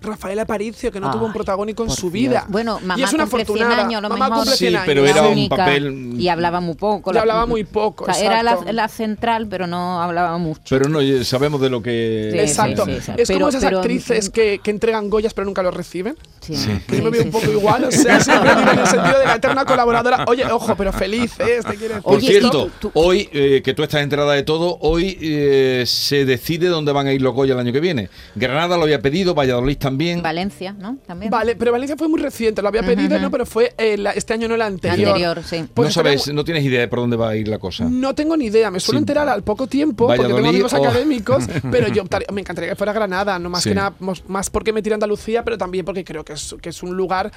Rafael 0.00 0.38
Aparicio, 0.38 0.90
que 0.92 1.00
no 1.00 1.10
tuvo 1.10 1.24
un 1.24 1.30
Ay, 1.30 1.34
protagónico 1.34 1.84
en 1.84 1.90
su 1.90 2.10
Dios. 2.10 2.12
vida. 2.12 2.44
Bueno, 2.48 2.78
mamá 2.80 2.98
y 2.98 3.02
es 3.02 3.12
una 3.12 3.24
cumple 3.24 3.44
100 3.44 3.56
afortunada. 3.58 3.86
años, 3.86 4.02
lo 4.02 4.08
mamá 4.08 4.26
mejor. 4.28 4.38
cumple 4.44 4.52
Sí, 4.56 4.68
100 4.68 4.80
pero 4.86 5.02
años. 5.02 5.16
era 5.16 5.22
La 5.24 5.28
un 5.28 5.48
papel- 5.48 6.14
Y 6.20 6.28
hablaba 6.28 6.60
muy 6.60 6.74
poco. 6.74 7.12
Y 7.12 7.16
hablaba 7.18 7.46
muy 7.46 7.64
poco, 7.64 8.04
O 8.04 8.12
sea, 8.12 8.24
era 8.24 8.42
la, 8.42 8.58
la 8.72 8.88
central, 8.88 9.46
pero 9.48 9.66
no 9.66 10.00
hablaba 10.02 10.38
mucho. 10.38 10.62
Pero 10.68 10.88
no, 10.88 11.00
sabemos 11.24 11.60
de 11.60 11.70
lo 11.70 11.82
que... 11.82 12.30
Sí, 12.32 12.38
Exacto. 12.38 12.84
sí, 12.86 12.98
sí. 13.00 13.12
Es 13.16 13.28
Pero- 13.28 13.38
como 13.40 13.48
esas 13.50 13.64
pero- 13.64 13.78
actrices 13.78 14.30
que, 14.30 14.60
que 14.62 14.70
entregan 14.70 15.10
Goyas 15.10 15.34
pero 15.34 15.44
nunca 15.46 15.62
los 15.62 15.74
reciben. 15.74 16.16
Sí, 16.56 16.80
Que 16.86 16.96
yo 16.98 17.04
me 17.04 17.10
veo 17.10 17.22
un 17.24 17.30
poco 17.30 17.50
igual, 17.50 17.84
o 17.84 17.90
sea, 17.90 18.20
siempre 18.20 18.54
digo 18.56 18.70
en 18.72 18.78
el 18.78 18.86
sentido 18.86 19.18
de 19.18 19.24
la 19.26 19.34
eterna 19.36 19.64
colaboradora. 19.64 20.24
Oye, 20.28 20.44
ojo, 20.46 20.74
pero 20.76 20.92
feliz, 20.92 21.32
¿eh? 21.40 21.60
Te 21.68 21.74
quiero 21.76 21.94
decir. 21.94 22.02
Por 22.02 22.16
Oye, 22.16 22.28
cierto, 22.28 22.50
tú- 22.50 22.70
tú- 22.80 22.90
hoy, 22.94 23.28
eh, 23.32 23.60
que 23.64 23.74
tú 23.74 23.82
estás 23.82 24.02
enterada 24.02 24.32
de 24.34 24.42
todo, 24.42 24.78
hoy 24.80 25.18
eh, 25.20 25.84
se 25.86 26.24
decide 26.24 26.68
dónde 26.68 26.92
van 26.92 27.06
a 27.06 27.12
ir 27.12 27.20
los 27.22 27.34
Goya 27.34 27.54
el 27.54 27.60
año 27.60 27.72
que 27.72 27.80
viene. 27.80 28.08
Granada 28.34 28.76
lo 28.76 28.84
había 28.84 29.00
pedido, 29.00 29.34
Valladolid 29.34 29.76
también. 29.78 30.22
Valencia, 30.22 30.72
¿no? 30.72 30.98
También. 31.06 31.30
Vale, 31.30 31.56
pero 31.56 31.72
Valencia 31.72 31.96
fue 31.96 32.08
muy 32.08 32.20
reciente, 32.20 32.62
lo 32.62 32.68
había 32.68 32.82
pedido, 32.82 33.14
Ujú. 33.16 33.22
¿no? 33.24 33.30
Pero 33.30 33.46
fue 33.46 33.74
eh, 33.78 33.96
la- 33.98 34.12
este 34.12 34.34
año, 34.34 34.48
no 34.48 34.54
el 34.54 34.62
anterior. 34.62 35.08
Anterior, 35.08 35.42
sí. 35.44 35.64
Pues 35.74 35.88
no 35.88 35.92
sabes, 35.92 36.32
no 36.32 36.44
tienes 36.44 36.64
idea 36.64 36.80
de 36.80 36.88
por 36.88 37.00
dónde 37.00 37.16
va 37.16 37.30
a 37.30 37.36
ir 37.36 37.48
la 37.48 37.58
cosa. 37.58 37.84
No 37.88 38.14
tengo 38.14 38.36
ni 38.36 38.46
idea, 38.46 38.70
me 38.70 38.80
suelo 38.80 38.98
Sí. 38.98 39.02
enterar 39.02 39.28
al 39.28 39.42
poco 39.42 39.66
tiempo 39.66 40.06
porque 40.06 40.22
tengo 40.22 40.34
Valladolid 40.36 40.48
amigos 40.56 40.72
o- 40.72 40.76
académicos, 40.84 41.44
pero 41.70 41.88
yo 41.88 42.02
optaría- 42.02 42.26
me 42.32 42.40
encantaría 42.40 42.70
que 42.70 42.76
fuera 42.76 42.92
Granada, 42.92 43.38
no 43.38 43.50
más 43.50 43.62
Sí. 43.62 43.70
que 43.70 43.74
nada, 43.74 43.92
más 44.28 44.50
porque 44.50 44.72
me 44.72 44.82
tira 44.82 44.94
Andalucía, 44.94 45.44
pero 45.44 45.56
también 45.58 45.84
porque 45.84 46.04
creo 46.04 46.24
que 46.24 46.32
es, 46.38 46.56
que 46.62 46.70
es 46.70 46.82
un 46.82 46.96
lugar 46.96 47.30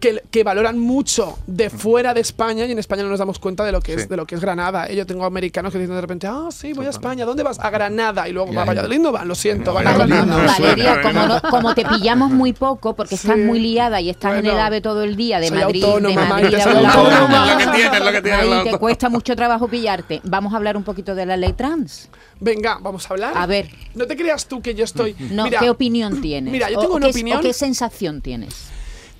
que, 0.00 0.22
que 0.30 0.42
valoran 0.44 0.78
mucho 0.78 1.38
de 1.46 1.70
fuera 1.70 2.12
de 2.14 2.20
España 2.20 2.64
y 2.66 2.72
en 2.72 2.78
España 2.78 3.02
no 3.02 3.08
nos 3.10 3.18
damos 3.18 3.38
cuenta 3.38 3.64
de 3.64 3.72
lo 3.72 3.80
que 3.80 3.94
es 3.94 4.02
Sí. 4.02 4.08
de 4.08 4.16
lo 4.16 4.26
que 4.26 4.34
es 4.34 4.40
Granada. 4.40 4.86
¿eh? 4.88 4.96
Yo 4.96 5.06
tengo 5.06 5.24
americanos 5.24 5.72
que 5.72 5.78
dicen 5.78 5.94
de 5.94 6.00
repente, 6.00 6.26
ah, 6.26 6.48
sí, 6.50 6.72
voy 6.72 6.86
a 6.86 6.90
España, 6.90 7.24
¿dónde 7.24 7.42
vas? 7.42 7.58
A 7.60 7.70
Granada 7.70 8.28
y 8.28 8.32
luego 8.32 8.52
Ya, 8.52 8.62
a. 8.62 8.64
Valladolid 8.64 8.98
no 8.98 9.12
van, 9.12 9.28
lo 9.28 9.34
siento, 9.34 9.72
van 9.72 9.86
a 9.86 9.92
Granada. 9.94 10.24
no 10.26 10.36
Valeria, 10.46 10.94
suena, 10.94 11.02
como, 11.02 11.26
no- 11.26 11.40
como 11.50 11.74
te 11.74 11.84
pillamos 11.84 12.30
muy 12.30 12.52
poco, 12.52 12.94
porque 12.94 13.14
estás 13.14 13.36
Sí. 13.36 13.42
muy 13.42 13.60
liada 13.60 14.00
y 14.00 14.10
estás 14.10 14.34
en 14.34 14.42
Bueno, 14.44 14.58
el 14.58 14.64
AVE 14.64 14.80
todo 14.80 15.02
el 15.02 15.16
día 15.16 15.38
de 15.40 15.50
Madrid, 15.50 15.84
autónoma, 15.84 16.20
de 16.22 16.26
Madrid 16.28 16.54
a 16.54 16.64
autónoma. 16.64 17.52
Lo 17.52 17.58
que 17.58 17.66
tiene, 17.76 18.00
lo 18.00 18.12
que 18.12 18.22
tiene 18.22 18.36
Ahí 18.38 18.50
la 18.50 18.64
te 18.64 18.78
cuesta 18.78 19.08
mucho 19.08 19.36
trabajo 19.36 19.68
pillarte. 19.68 20.20
Vamos 20.24 20.52
a 20.52 20.56
hablar 20.56 20.76
un 20.76 20.82
poquito 20.84 21.14
de 21.14 21.26
la 21.26 21.36
ley 21.36 21.52
trans. 21.52 22.08
Venga, 22.40 22.78
vamos 22.82 23.06
a 23.10 23.14
hablar. 23.14 23.32
A 23.36 23.46
ver. 23.46 23.68
No 23.94 24.06
te 24.06 24.16
creas 24.16 24.46
tú 24.46 24.60
que 24.60 24.74
yo 24.74 24.84
estoy. 24.84 25.14
No, 25.30 25.44
Mira, 25.44 25.60
¿Qué 25.60 25.70
opinión 25.70 26.20
tienes? 26.20 26.52
Mira, 26.52 26.70
yo 26.70 26.78
tengo 26.80 26.94
o 26.94 26.96
una 26.96 27.06
qué- 27.06 27.12
opinión. 27.12 27.38
¿O 27.38 27.40
qué 27.42 27.52
sensación 27.52 28.20
tienes? 28.20 28.45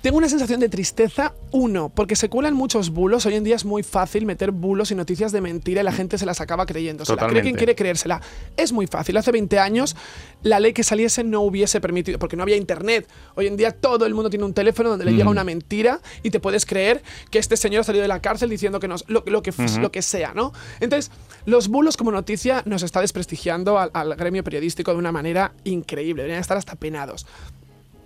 Tengo 0.01 0.19
una 0.19 0.29
sensación 0.29 0.59
de 0.59 0.69
tristeza, 0.69 1.33
uno, 1.51 1.89
porque 1.89 2.15
se 2.15 2.29
cuelan 2.29 2.53
muchos 2.53 2.91
bulos. 2.91 3.25
Hoy 3.25 3.33
en 3.33 3.43
día 3.43 3.55
es 3.55 3.65
muy 3.65 3.81
fácil 3.81 4.27
meter 4.27 4.51
bulos 4.51 4.91
y 4.91 4.95
noticias 4.95 5.31
de 5.31 5.41
mentira 5.41 5.81
y 5.81 5.83
la 5.83 5.91
gente 5.91 6.19
se 6.19 6.25
las 6.27 6.39
acaba 6.39 6.67
creyendo. 6.67 7.03
Se 7.03 7.15
la 7.15 7.27
cree 7.27 7.41
quien 7.41 7.55
quiere 7.55 7.75
creérsela. 7.75 8.21
Es 8.57 8.71
muy 8.71 8.85
fácil. 8.85 9.17
Hace 9.17 9.31
20 9.31 9.57
años 9.57 9.95
la 10.43 10.59
ley 10.59 10.73
que 10.73 10.83
saliese 10.83 11.23
no 11.23 11.41
hubiese 11.41 11.81
permitido, 11.81 12.19
porque 12.19 12.37
no 12.37 12.43
había 12.43 12.55
internet. 12.55 13.09
Hoy 13.33 13.47
en 13.47 13.57
día 13.57 13.71
todo 13.71 14.05
el 14.05 14.13
mundo 14.13 14.29
tiene 14.29 14.45
un 14.45 14.53
teléfono 14.53 14.91
donde 14.91 15.03
le 15.03 15.13
llega 15.13 15.29
una 15.29 15.43
mentira 15.43 15.99
y 16.21 16.29
te 16.29 16.39
puedes 16.39 16.67
creer 16.67 17.01
que 17.31 17.39
este 17.39 17.57
señor 17.57 17.81
ha 17.81 17.83
salido 17.83 18.03
de 18.03 18.07
la 18.07 18.21
cárcel 18.21 18.51
diciendo 18.51 18.79
que 18.79 18.87
nos, 18.87 19.03
lo, 19.09 19.23
lo 19.25 19.41
que, 19.41 19.51
lo 19.81 19.91
que 19.91 20.03
sea, 20.03 20.33
¿no? 20.35 20.53
Entonces, 20.79 21.11
los 21.45 21.69
bulos 21.69 21.97
como 21.97 22.11
noticia 22.11 22.61
nos 22.65 22.83
está 22.83 23.01
desprestigiando 23.01 23.79
al, 23.79 23.89
al 23.93 24.15
gremio 24.15 24.43
periodístico 24.43 24.91
de 24.91 24.97
una 24.99 25.11
manera 25.11 25.53
increíble. 25.63 26.21
Deberían 26.21 26.39
estar 26.39 26.55
hasta 26.55 26.75
penados. 26.75 27.25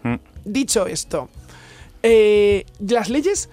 Mm. 0.04 0.31
Dicho 0.46 0.88
esto, 0.88 1.30
eh, 2.04 2.66
las 2.80 3.10
leyes 3.10 3.50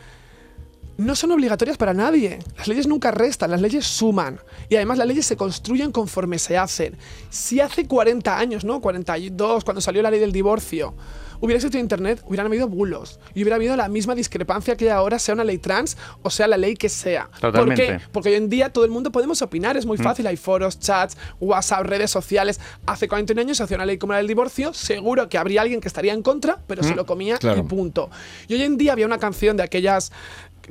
no 0.98 1.14
son 1.14 1.30
obligatorias 1.30 1.76
para 1.76 1.94
nadie. 1.94 2.40
Las 2.56 2.66
leyes 2.66 2.86
nunca 2.86 3.12
restan, 3.12 3.50
las 3.50 3.60
leyes 3.60 3.86
suman. 3.86 4.40
Y 4.68 4.76
además 4.76 4.98
las 4.98 5.06
leyes 5.06 5.26
se 5.26 5.36
construyen 5.36 5.92
conforme 5.92 6.38
se 6.38 6.58
hacen. 6.58 6.96
Si 7.30 7.60
hace 7.60 7.86
40 7.86 8.36
años, 8.36 8.64
¿no? 8.64 8.80
42, 8.80 9.64
cuando 9.64 9.80
salió 9.80 10.02
la 10.02 10.10
ley 10.10 10.18
del 10.18 10.32
divorcio, 10.32 10.94
hubiera 11.40 11.56
existido 11.56 11.80
internet, 11.80 12.22
hubieran 12.26 12.46
habido 12.46 12.68
bulos. 12.68 13.20
Y 13.34 13.42
hubiera 13.42 13.56
habido 13.56 13.76
la 13.76 13.88
misma 13.88 14.14
discrepancia 14.14 14.76
que 14.76 14.84
hay 14.86 14.90
ahora, 14.90 15.18
sea 15.18 15.34
una 15.34 15.44
ley 15.44 15.58
trans 15.58 15.96
o 16.22 16.30
sea 16.30 16.46
la 16.48 16.56
ley 16.56 16.74
que 16.76 16.88
sea. 16.88 17.28
Totalmente. 17.40 17.86
¿Por 17.86 17.98
qué? 17.98 18.06
Porque 18.12 18.28
hoy 18.30 18.34
en 18.36 18.48
día 18.48 18.70
todo 18.72 18.84
el 18.84 18.90
mundo 18.90 19.12
podemos 19.12 19.40
opinar, 19.42 19.76
es 19.76 19.86
muy 19.86 19.96
fácil. 19.98 20.26
Hay 20.26 20.36
foros, 20.36 20.78
chats, 20.78 21.16
WhatsApp, 21.40 21.84
redes 21.86 22.10
sociales. 22.10 22.60
Hace 22.86 23.08
41 23.08 23.40
años 23.40 23.56
se 23.56 23.62
hacía 23.62 23.76
una 23.76 23.86
ley 23.86 23.98
como 23.98 24.12
la 24.12 24.18
del 24.18 24.26
divorcio, 24.28 24.72
seguro 24.74 25.28
que 25.28 25.38
habría 25.38 25.62
alguien 25.62 25.80
que 25.80 25.88
estaría 25.88 26.12
en 26.12 26.22
contra, 26.22 26.58
pero 26.66 26.82
se 26.82 26.94
lo 26.94 27.06
comía 27.06 27.38
Claro. 27.38 27.60
y 27.60 27.62
punto. 27.62 28.10
Y 28.48 28.54
hoy 28.54 28.62
en 28.62 28.76
día 28.76 28.92
había 28.92 29.06
una 29.06 29.18
canción 29.18 29.56
de 29.56 29.62
aquellas 29.62 30.12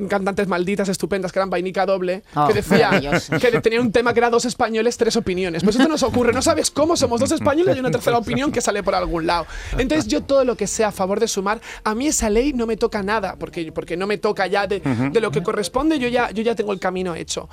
cantantes 0.10 0.47
malditas, 0.47 0.89
estupendas, 0.89 1.31
que 1.31 1.39
eran 1.39 1.49
vainica 1.49 1.86
doble, 1.86 2.23
Oh, 2.36 2.47
que 2.47 2.53
decía 2.53 2.91
que 3.39 3.62
tenía 3.62 3.81
un 3.81 3.91
tema 3.91 4.13
que 4.13 4.19
era 4.19 4.29
dos 4.29 4.45
españoles, 4.45 4.97
tres 4.97 5.15
opiniones. 5.15 5.63
Pues 5.63 5.75
esto 5.75 5.88
nos 5.88 6.03
ocurre, 6.03 6.33
no 6.33 6.41
sabes 6.41 6.71
cómo 6.71 6.95
somos 6.95 7.19
dos 7.19 7.31
españoles 7.31 7.75
y 7.75 7.79
una 7.79 7.91
tercera 7.91 8.17
opinión 8.17 8.51
que 8.51 8.62
sale 8.62 8.83
por 8.83 8.95
algún 8.95 9.25
lado. 9.27 9.45
Entonces 9.77 10.07
yo 10.07 10.21
todo 10.21 10.43
lo 10.45 10.55
que 10.55 10.67
sea 10.67 10.89
a 10.89 10.91
favor 10.91 11.19
de 11.19 11.27
sumar, 11.27 11.60
a 11.83 11.95
mí 11.95 12.07
esa 12.07 12.29
ley 12.29 12.53
no 12.53 12.65
me 12.67 12.77
toca 12.77 13.01
nada, 13.03 13.36
porque, 13.39 13.71
porque 13.71 13.97
no 13.97 14.07
me 14.07 14.17
toca 14.17 14.47
ya 14.47 14.67
de, 14.67 14.79
de 14.79 15.19
lo 15.21 15.31
que 15.31 15.41
corresponde, 15.43 15.99
yo 15.99 16.07
ya, 16.07 16.31
yo 16.31 16.43
ya 16.43 16.55
tengo 16.55 16.73
el 16.73 16.79
camino 16.79 17.15
hecho. 17.15 17.49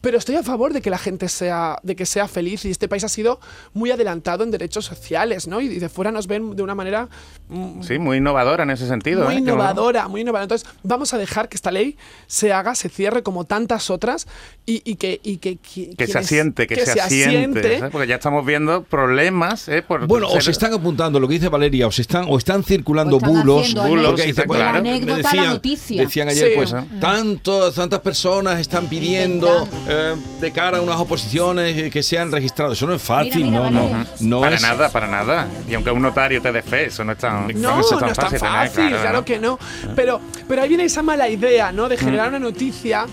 Pero 0.00 0.18
estoy 0.18 0.36
a 0.36 0.42
favor 0.42 0.72
de 0.72 0.80
que 0.82 0.90
la 0.90 0.98
gente 0.98 1.28
sea, 1.28 1.78
de 1.82 1.96
que 1.96 2.06
sea 2.06 2.28
feliz 2.28 2.64
y 2.64 2.70
este 2.70 2.88
país 2.88 3.04
ha 3.04 3.08
sido 3.08 3.40
muy 3.72 3.90
adelantado 3.90 4.44
en 4.44 4.50
derechos 4.50 4.84
sociales, 4.84 5.46
¿no? 5.48 5.60
Y 5.60 5.68
de 5.78 5.88
fuera 5.88 6.12
nos 6.12 6.26
ven 6.26 6.54
de 6.56 6.62
una 6.62 6.74
manera 6.74 7.08
mm, 7.48 7.82
Sí, 7.82 7.98
muy 7.98 8.18
innovadora 8.18 8.62
en 8.64 8.70
ese 8.70 8.86
sentido. 8.86 9.24
muy 9.24 9.34
¿eh? 9.34 9.36
Que 9.38 9.42
bueno. 9.42 9.54
innovadora, 9.54 10.08
muy 10.08 10.20
innovadora. 10.20 10.44
Entonces, 10.44 10.68
vamos 10.82 11.12
a 11.14 11.18
dejar 11.18 11.48
que 11.48 11.56
esta 11.56 11.70
ley 11.72 11.96
se 12.28 12.52
haga, 12.52 12.74
se 12.74 12.88
cierre 12.88 13.22
como 13.22 13.44
tantas 13.44 13.90
otras 13.90 14.26
y, 14.64 14.82
y 14.90 14.94
que, 14.96 15.20
y 15.24 15.38
que, 15.38 15.58
qui- 15.58 15.96
Que 15.96 16.06
se 16.06 16.18
asiente, 16.18 16.66
que, 16.66 16.76
se, 16.86 17.00
asiente. 17.00 17.78
¿sabes? 17.78 17.90
Porque 17.92 18.06
ya 18.06 18.14
estamos 18.14 18.46
viendo 18.46 18.84
problemas. 18.84 19.68
¿eh? 19.68 19.82
Por 19.82 20.06
Bueno, 20.06 20.28
ser- 20.28 20.38
os 20.38 20.48
están 20.48 20.72
apuntando 20.72 21.18
lo 21.18 21.26
que 21.28 21.34
dice 21.34 21.48
Valeria, 21.48 21.86
os 21.86 21.98
están, 21.98 22.26
o 22.28 22.38
están 22.38 22.62
circulando 22.64 23.16
O 23.16 23.18
están 23.18 23.32
bulos. 23.32 23.74
Bulos, 23.74 24.20
sí, 24.20 24.26
dice, 24.28 24.44
bueno, 24.46 24.62
claro. 24.64 24.82
me 24.82 24.90
Anécdota 24.90 25.30
a 25.30 25.34
la 25.34 25.46
noticia. 25.46 26.02
decían 26.02 26.28
ayer, 26.28 26.48
Sí. 26.48 26.52
pues, 26.54 26.74
tanto, 27.00 27.72
tantas 27.72 28.00
personas 28.00 28.60
están 28.60 28.86
pidiendo 28.88 29.68
eh, 29.88 30.14
de 30.40 30.52
cara 30.52 30.78
a 30.78 30.80
unas 30.80 30.96
oposiciones 31.00 31.76
eh, 31.76 31.90
que 31.90 32.02
sean 32.02 32.30
registrados. 32.32 32.78
Eso 32.78 32.86
no 32.86 32.94
es 32.94 33.02
fácil, 33.02 33.44
Mira, 33.44 33.68
mira, 33.68 33.70
no, 33.70 33.88
no, 33.88 34.06
no 34.20 34.40
para 34.40 34.56
es. 34.56 34.62
nada, 34.62 34.88
para 34.90 35.06
nada. 35.08 35.48
Y 35.68 35.74
aunque 35.74 35.90
un 35.90 36.02
notario 36.02 36.40
te 36.40 36.50
dé 36.52 36.62
fe, 36.62 36.86
eso 36.86 37.04
no 37.04 37.12
es 37.12 37.18
tan, 37.18 37.48
No, 37.60 37.76
no 37.76 37.80
es 37.80 37.88
tan 38.16 38.34
¿eh? 38.34 38.38
fácil, 38.38 38.88
claro, 38.88 39.24
que 39.24 39.38
no. 39.38 39.58
Pero, 39.94 40.20
pero 40.48 40.62
ahí 40.62 40.68
viene 40.68 40.84
esa 40.84 41.02
mala 41.02 41.28
idea, 41.28 41.61
¿no? 41.70 41.88
De 41.88 41.96
generar 41.96 42.30
una 42.30 42.38
noticia 42.40 43.06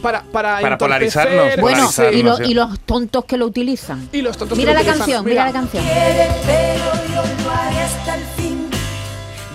para 0.00 0.22
para, 0.22 0.60
Para 0.60 0.78
polarizarnos, 0.78 1.56
Bueno, 1.60 1.76
polarizarnos, 1.90 2.14
y, 2.14 2.22
lo- 2.22 2.36
sí. 2.38 2.44
y 2.46 2.54
los 2.54 2.80
tontos 2.80 3.24
que 3.26 3.36
lo 3.36 3.44
utilizan. 3.46 4.08
Y 4.12 4.22
los 4.22 4.38
tontos 4.38 4.56
Mira 4.56 4.70
que 4.72 4.74
la 4.78 4.82
lo 4.82 4.88
utilizan, 4.90 5.06
canción, 5.06 5.24
mira 5.26 5.44
la 5.46 5.52
canción. 5.52 5.84
quiere, 5.84 6.28
pero 6.46 6.84
yo 7.12 7.22
lo 7.44 7.50
haré 7.50 7.80
hasta 7.80 8.14
el 8.14 8.24
fin. 8.38 8.70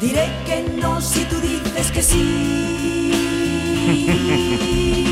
Diré 0.02 0.30
que 0.46 0.62
no 0.80 1.02
si 1.02 1.22
tú 1.26 1.40
dices 1.42 1.92
que 1.92 2.04
sí. 2.04 2.42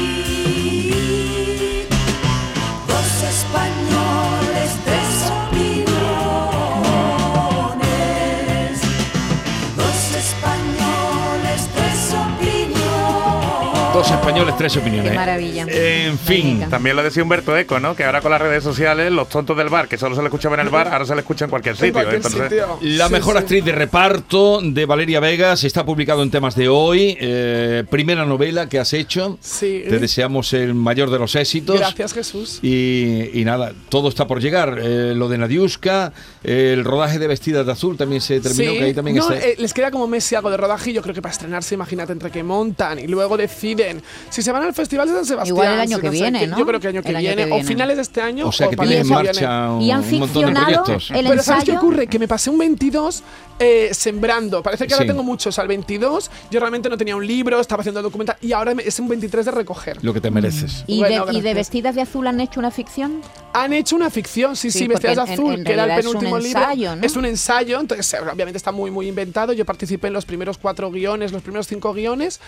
Dos 14.03 14.11
españoles, 14.11 14.55
tres 14.57 14.75
opiniones. 14.75 15.11
Qué 15.11 15.17
maravilla. 15.17 15.61
En 15.69 16.17
fin. 16.19 16.43
Magnífica. 16.45 16.69
También 16.69 16.95
lo 16.97 17.03
decía 17.03 17.23
Humberto 17.23 17.55
Eco, 17.57 17.79
¿no? 17.79 17.95
Que 17.95 18.03
ahora 18.03 18.19
con 18.19 18.31
las 18.31 18.41
redes 18.41 18.61
sociales, 18.61 19.09
los 19.13 19.29
tontos 19.29 19.55
del 19.55 19.69
bar, 19.69 19.87
que 19.87 19.97
solo 19.97 20.13
se 20.13 20.21
le 20.21 20.27
escuchaba 20.27 20.55
en 20.55 20.59
el 20.61 20.67
bar, 20.69 20.89
ahora 20.89 21.05
se 21.05 21.15
le 21.15 21.21
escucha 21.21 21.45
en 21.45 21.49
cualquier 21.49 21.75
En 21.75 21.77
sitio. 21.77 21.93
cualquier 21.93 22.15
Entonces, 22.17 22.41
sitio. 22.49 22.79
La 22.81 23.07
Sí, 23.07 23.13
mejor 23.13 23.35
sí. 23.35 23.39
actriz 23.39 23.63
de 23.63 23.71
reparto 23.71 24.59
de 24.61 24.85
Valeria 24.85 25.21
Vegas 25.21 25.63
está 25.63 25.85
publicado 25.85 26.21
en 26.21 26.31
temas 26.31 26.53
de 26.55 26.67
hoy. 26.67 27.17
eh, 27.17 27.85
primera 27.89 28.25
novela 28.25 28.67
que 28.67 28.77
has 28.77 28.91
hecho. 28.91 29.37
Sí. 29.39 29.83
Te 29.87 29.99
deseamos 29.99 30.51
el 30.51 30.73
mayor 30.73 31.09
de 31.09 31.19
los 31.19 31.33
éxitos. 31.35 31.79
Gracias, 31.79 32.13
Jesús. 32.13 32.59
Y, 32.61 33.29
y 33.39 33.45
nada, 33.45 33.71
todo 33.87 34.09
está 34.09 34.27
por 34.27 34.41
llegar. 34.41 34.79
Eh, 34.83 35.13
lo 35.15 35.29
de 35.29 35.37
Nadiuska, 35.37 36.11
el 36.43 36.83
rodaje 36.83 37.19
de 37.19 37.27
Vestidas 37.27 37.65
de 37.65 37.71
Azul 37.71 37.95
también 37.95 38.19
se 38.21 38.41
terminó, 38.41 38.73
Sí. 38.73 38.77
que 38.79 38.83
ahí 38.83 38.93
también 38.93 39.15
no, 39.15 39.31
está. 39.31 39.47
eh, 39.47 39.55
les 39.57 39.73
queda 39.73 39.91
como 39.91 40.07
mes 40.07 40.29
y 40.29 40.35
algo 40.35 40.51
de 40.51 40.57
rodaje 40.57 40.89
y 40.89 40.93
yo 40.93 41.01
creo 41.01 41.15
que 41.15 41.21
para 41.21 41.31
estrenarse, 41.31 41.73
imagínate, 41.75 42.11
entre 42.11 42.29
que 42.31 42.43
montan 42.43 42.99
y 42.99 43.07
luego 43.07 43.37
deciden 43.37 43.92
bien. 43.93 44.03
Si 44.29 44.41
se 44.41 44.51
van 44.51 44.63
al 44.63 44.73
Festival 44.73 45.07
de 45.07 45.13
San 45.15 45.25
Sebastián. 45.25 45.47
Igual 45.55 45.73
el 45.73 45.79
año 45.79 45.95
si 45.97 46.01
que 46.01 46.09
viene, 46.09 46.39
qué, 46.39 46.47
¿no? 46.47 46.57
Yo 46.57 46.65
creo 46.65 46.79
que 46.79 46.87
año 46.89 47.01
que, 47.01 47.09
El 47.09 47.15
año 47.17 47.27
viene, 47.27 47.45
que 47.45 47.51
O 47.51 47.55
viene. 47.55 47.67
finales 47.67 47.95
de 47.97 48.01
este 48.01 48.21
año. 48.21 48.47
O 48.47 48.51
sea 48.51 48.67
que 48.69 48.75
tiene 48.75 48.95
el 48.95 49.01
en 49.01 49.07
marcha 49.09 49.71
un, 49.71 49.81
Y 49.81 49.91
han 49.91 49.99
un 50.01 50.19
montón 50.19 50.19
de 50.19 50.27
ficcionado 50.27 50.83
proyectos. 50.83 51.11
el 51.11 51.27
Pero 51.27 51.43
¿sabes 51.43 51.63
qué 51.63 51.71
ensayo. 51.71 51.77
ocurre? 51.87 52.07
Que 52.07 52.19
me 52.19 52.27
pasé 52.27 52.49
un 52.49 52.57
22 52.57 53.23
eh, 53.59 53.89
sembrando. 53.93 54.61
Parece 54.63 54.87
que 54.87 54.93
ahora 54.93 55.03
Sí. 55.03 55.07
tengo 55.09 55.23
muchos. 55.23 55.57
Al 55.59 55.67
22 55.67 56.29
yo 56.51 56.59
realmente 56.59 56.89
no 56.89 56.97
tenía 56.97 57.15
un 57.15 57.25
libro, 57.25 57.59
estaba 57.59 57.81
haciendo 57.81 58.01
documental 58.01 58.35
y 58.41 58.51
ahora 58.51 58.73
es 58.83 58.99
un 58.99 59.07
23 59.07 59.45
de 59.45 59.51
recoger. 59.51 60.03
Lo 60.03 60.13
que 60.13 60.21
te 60.21 60.31
mereces. 60.31 60.83
¿Y, 60.87 60.99
Bueno, 60.99 61.25
de, 61.25 61.31
y 61.33 61.35
de 61.35 61.41
gracias. 61.41 61.55
vestidas 61.55 61.95
de 61.95 62.01
azul 62.01 62.27
han 62.27 62.39
hecho 62.41 62.59
una 62.59 62.71
ficción? 62.71 63.21
Han 63.53 63.71
hecho 63.73 63.95
una 63.95 64.09
ficción, 64.09 64.55
sí, 64.55 64.71
sí, 64.71 64.79
Sí, 64.79 64.87
Vestidas 64.87 65.15
de 65.15 65.21
en- 65.21 65.39
Azul, 65.39 65.53
en 65.53 65.63
que 65.63 65.73
era 65.73 65.83
el 65.85 65.91
es 65.91 66.05
un 66.07 66.13
penúltimo 66.13 66.39
libro. 66.39 66.59
ensayo, 66.61 66.95
¿no? 66.95 67.05
Es 67.05 67.15
un 67.15 67.25
ensayo, 67.25 67.79
entonces 67.79 68.11
eh, 68.15 68.17
obviamente 68.21 68.57
está 68.57 68.71
muy, 68.71 68.89
muy 68.89 69.07
inventado. 69.07 69.53
Yo 69.53 69.63
participé 69.65 70.07
en 70.07 70.13
los 70.13 70.25
primeros 70.25 70.57
cuatro 70.57 70.89
guiones, 70.91 71.31
los 71.31 71.43
primeros 71.43 71.67
cinco 71.67 71.93
guiones, 71.93 72.39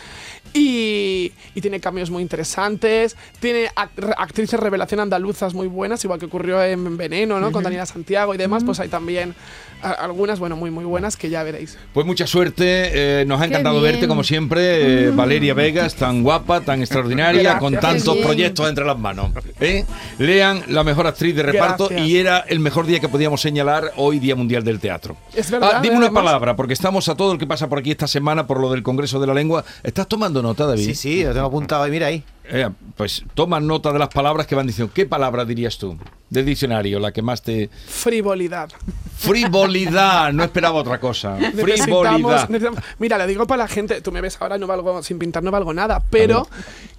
y, 0.53 1.31
y 1.53 1.61
tiene 1.61 1.79
cambios 1.79 2.09
muy 2.09 2.21
interesantes. 2.21 3.15
Tiene 3.39 3.67
act- 3.75 4.13
actrices 4.17 4.59
revelación 4.59 4.99
andaluzas 4.99 5.53
muy 5.53 5.67
buenas, 5.67 6.03
igual 6.03 6.19
que 6.19 6.25
ocurrió 6.25 6.63
en 6.63 6.97
Veneno, 6.97 7.39
¿no? 7.39 7.51
Con 7.51 7.63
Daniela 7.63 7.85
Santiago 7.85 8.33
y 8.33 8.37
demás, 8.37 8.63
pues 8.63 8.79
hay 8.79 8.89
también 8.89 9.35
algunas, 9.81 10.39
bueno, 10.39 10.55
muy, 10.55 10.71
muy 10.71 10.85
buenas 10.85 11.15
que 11.15 11.29
ya 11.29 11.43
veréis. 11.43 11.77
Pues 11.93 12.05
mucha 12.07 12.25
suerte, 12.25 13.21
eh, 13.21 13.25
nos 13.25 13.39
ha 13.39 13.45
encantado 13.45 13.81
verte 13.81 14.07
como 14.07 14.23
siempre, 14.23 15.07
eh, 15.07 15.11
Valeria 15.11 15.53
Vegas, 15.53 15.95
tan 15.95 16.23
guapa, 16.23 16.61
tan 16.61 16.79
extraordinaria, 16.79 17.41
Gracias. 17.41 17.59
con 17.61 17.75
tantos 17.75 18.17
proyectos 18.17 18.67
entre 18.67 18.83
las 18.85 18.97
manos. 18.97 19.31
¿eh? 19.59 19.85
Lean 20.17 20.63
la 20.69 20.83
mejor 20.83 21.05
actriz 21.07 21.35
de 21.35 21.43
reparto 21.43 21.87
Gracias. 21.87 22.07
y 22.07 22.17
era 22.17 22.39
el 22.39 22.59
mejor 22.59 22.85
día 22.87 22.99
que 22.99 23.09
podíamos 23.09 23.41
señalar 23.41 23.91
hoy, 23.97 24.17
Día 24.19 24.35
Mundial 24.35 24.63
del 24.63 24.79
Teatro. 24.79 25.17
Es 25.35 25.51
verdad, 25.51 25.71
Ah, 25.75 25.79
dime 25.81 25.97
una 25.97 26.07
además- 26.07 26.23
palabra, 26.23 26.55
porque 26.55 26.73
estamos 26.73 27.07
a 27.09 27.15
todo 27.15 27.33
el 27.33 27.37
que 27.37 27.45
pasa 27.45 27.67
por 27.69 27.79
aquí 27.79 27.91
esta 27.91 28.07
semana 28.07 28.47
por 28.47 28.59
lo 28.59 28.71
del 28.71 28.81
Congreso 28.81 29.19
de 29.19 29.27
la 29.27 29.33
Lengua. 29.35 29.63
¿Estás 29.83 30.07
tomando 30.07 30.41
nota, 30.41 30.65
David? 30.65 30.85
Sí, 30.85 30.95
sí, 30.95 31.24
lo 31.27 31.33
tengo 31.33 31.47
apuntado 31.47 31.83
ahí, 31.83 31.91
mira 31.91 32.07
ahí. 32.07 32.23
Eh, 32.47 32.69
pues 32.95 33.23
toma 33.33 33.59
nota 33.59 33.91
de 33.91 33.97
las 33.99 34.09
palabras 34.09 34.45
que 34.45 34.53
van 34.55 34.67
diciendo. 34.67 34.93
¿Qué 34.93 35.05
palabra 35.07 35.45
dirías 35.45 35.77
tú 35.79 35.97
del 36.29 36.45
diccionario, 36.45 36.99
la 36.99 37.11
que 37.11 37.21
más 37.23 37.41
te... 37.41 37.69
Frivolidad. 37.87 38.69
Frivolidad, 39.17 40.31
no 40.33 40.43
esperaba 40.43 40.75
otra 40.79 40.99
cosa. 40.99 41.37
Frivolidad. 41.37 42.47
necesitamos- 42.49 42.83
Mira, 42.99 43.17
lo 43.17 43.25
digo 43.27 43.47
para 43.47 43.63
la 43.63 43.67
gente. 43.67 43.99
Tú 44.01 44.11
me 44.11 44.21
ves 44.21 44.37
ahora, 44.39 44.57
no 44.59 44.67
valgo, 44.67 45.01
sin 45.01 45.17
pintar 45.17 45.41
no 45.43 45.49
valgo 45.51 45.73
nada. 45.73 46.01
Pero 46.11 46.47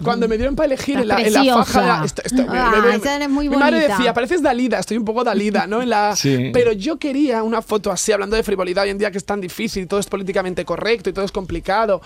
cuando 0.02 0.26
me 0.28 0.36
dieron 0.36 0.56
para 0.56 0.66
elegir 0.66 0.98
en 0.98 1.08
la, 1.08 1.20
en 1.20 1.32
la 1.32 1.44
faja. 1.44 1.64
preciosa. 1.64 2.04
esto- 2.04 2.22
esto- 2.24 2.50
me- 2.50 2.58
Ah, 2.58 2.72
me- 2.82 2.88
me- 2.90 2.96
esa 2.96 3.16
eres 3.16 3.28
muy 3.28 3.48
mi 3.48 3.56
madre 3.56 3.86
decía, 3.88 4.12
pareces 4.14 4.42
Dalida, 4.42 4.78
estoy 4.80 4.96
un 4.96 5.04
poco 5.04 5.22
Dalida, 5.22 5.66
¿no? 5.66 5.80
En 5.82 5.90
la, 5.90 6.16
Sí. 6.16 6.50
Pero 6.52 6.72
yo 6.72 6.98
quería 6.98 7.42
una 7.44 7.62
foto 7.62 7.92
así, 7.92 8.10
hablando 8.12 8.34
de 8.36 8.42
frivolidad 8.42 8.84
hoy 8.84 8.90
en 8.90 8.98
día 8.98 9.10
que 9.12 9.18
es 9.18 9.24
tan 9.24 9.40
difícil, 9.40 9.86
todo 9.86 10.00
es 10.00 10.06
políticamente 10.06 10.64
correcto 10.64 11.10
y 11.10 11.12
todo 11.12 11.24
es 11.24 11.32
complicado. 11.32 12.00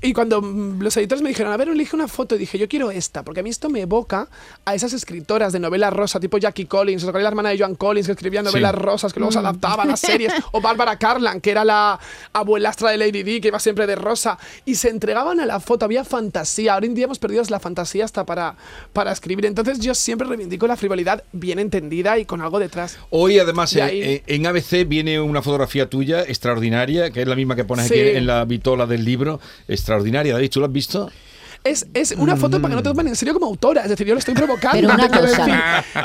Y 0.00 0.12
cuando 0.12 0.40
mm, 0.42 0.80
los 0.80 0.96
editores 0.96 1.22
me 1.22 1.28
dijeron, 1.28 1.52
a 1.52 1.56
ver, 1.56 1.68
elige 1.68 1.94
una 1.94 2.08
foto, 2.08 2.36
dije, 2.36 2.58
yo 2.58 2.68
quiero 2.68 2.90
esta, 2.90 3.22
porque 3.22 3.40
a 3.40 3.42
mí 3.42 3.50
esto 3.50 3.68
me 3.68 3.80
evoca 3.80 4.28
a 4.64 4.74
esas 4.74 4.92
escritoras 4.92 5.52
de 5.52 5.60
novela 5.60 5.90
rosa, 5.90 6.20
tipo 6.20 6.38
Jackie 6.38 6.66
Collins, 6.66 7.02
¿os 7.02 7.08
acordáis 7.08 7.24
la 7.24 7.28
hermana 7.28 7.50
de 7.50 7.58
Joan 7.58 7.74
Collins, 7.74 8.06
que 8.06 8.12
escribía 8.12 8.42
novelas 8.42 8.74
rosas, 8.74 9.12
que 9.12 9.20
luego 9.20 9.32
se 9.32 9.38
adaptaba 9.40 9.82
a 9.82 9.86
las 9.86 10.00
series? 10.00 10.32
O 10.52 10.60
Bárbara 10.60 10.98
Carlan, 10.98 11.40
que 11.40 11.50
era 11.50 11.64
la 11.64 11.98
abuelastra 12.32 12.90
de 12.90 12.98
Lady 12.98 13.22
Di, 13.22 13.40
que 13.40 13.48
iba 13.48 13.58
siempre 13.58 13.86
de 13.86 13.94
rosa, 13.96 14.38
y 14.64 14.74
se 14.76 14.88
entregaban 14.88 15.40
a 15.40 15.46
la 15.46 15.60
foto, 15.60 15.84
había 15.84 16.04
fantasía. 16.04 16.74
Ahora 16.74 16.86
en 16.86 16.94
día 16.94 17.04
hemos 17.04 17.18
perdido 17.18 17.42
la 17.48 17.60
fantasía 17.60 18.04
hasta 18.04 18.24
para, 18.24 18.56
para 18.92 19.12
escribir. 19.12 19.44
Entonces 19.46 19.78
yo 19.80 19.94
siempre 19.94 20.26
reivindico 20.26 20.66
la 20.66 20.76
frivolidad 20.76 21.24
bien 21.32 21.58
entendida 21.58 22.18
y 22.18 22.24
con 22.24 22.40
algo 22.40 22.58
detrás. 22.58 22.98
Hoy 23.10 23.38
además 23.38 23.72
De 23.74 23.80
eh, 23.80 23.82
ahí- 23.82 24.02
eh, 24.02 24.22
en 24.26 24.46
ABC 24.46 24.84
viene 24.86 25.20
una 25.20 25.42
fotografía 25.42 25.90
tuya 25.90 26.22
extraordinaria, 26.22 27.10
que 27.10 27.22
es 27.22 27.28
la 27.28 27.36
misma 27.36 27.54
que 27.56 27.64
pones 27.64 27.86
Sí. 27.88 27.94
aquí 27.94 28.16
en 28.16 28.26
la 28.26 28.44
vitola 28.44 28.86
del 28.86 29.04
libro. 29.04 29.40
Extraordinaria, 29.74 30.32
David, 30.34 30.50
¿tú 30.50 30.60
lo 30.60 30.66
has 30.66 30.72
visto? 30.72 31.10
Es, 31.64 31.86
es 31.94 32.12
una 32.12 32.36
foto 32.36 32.60
para 32.60 32.72
que 32.72 32.76
no 32.76 32.82
te 32.82 32.90
tomen 32.90 33.08
en 33.08 33.16
serio 33.16 33.32
como 33.32 33.46
autora, 33.46 33.84
es 33.84 33.88
decir, 33.88 34.06
yo 34.06 34.12
lo 34.12 34.18
estoy 34.18 34.34
provocando. 34.34 34.76
Pero 34.82 34.92
una 34.92 35.08
cosa, 35.20 35.46
decir. 35.46 35.54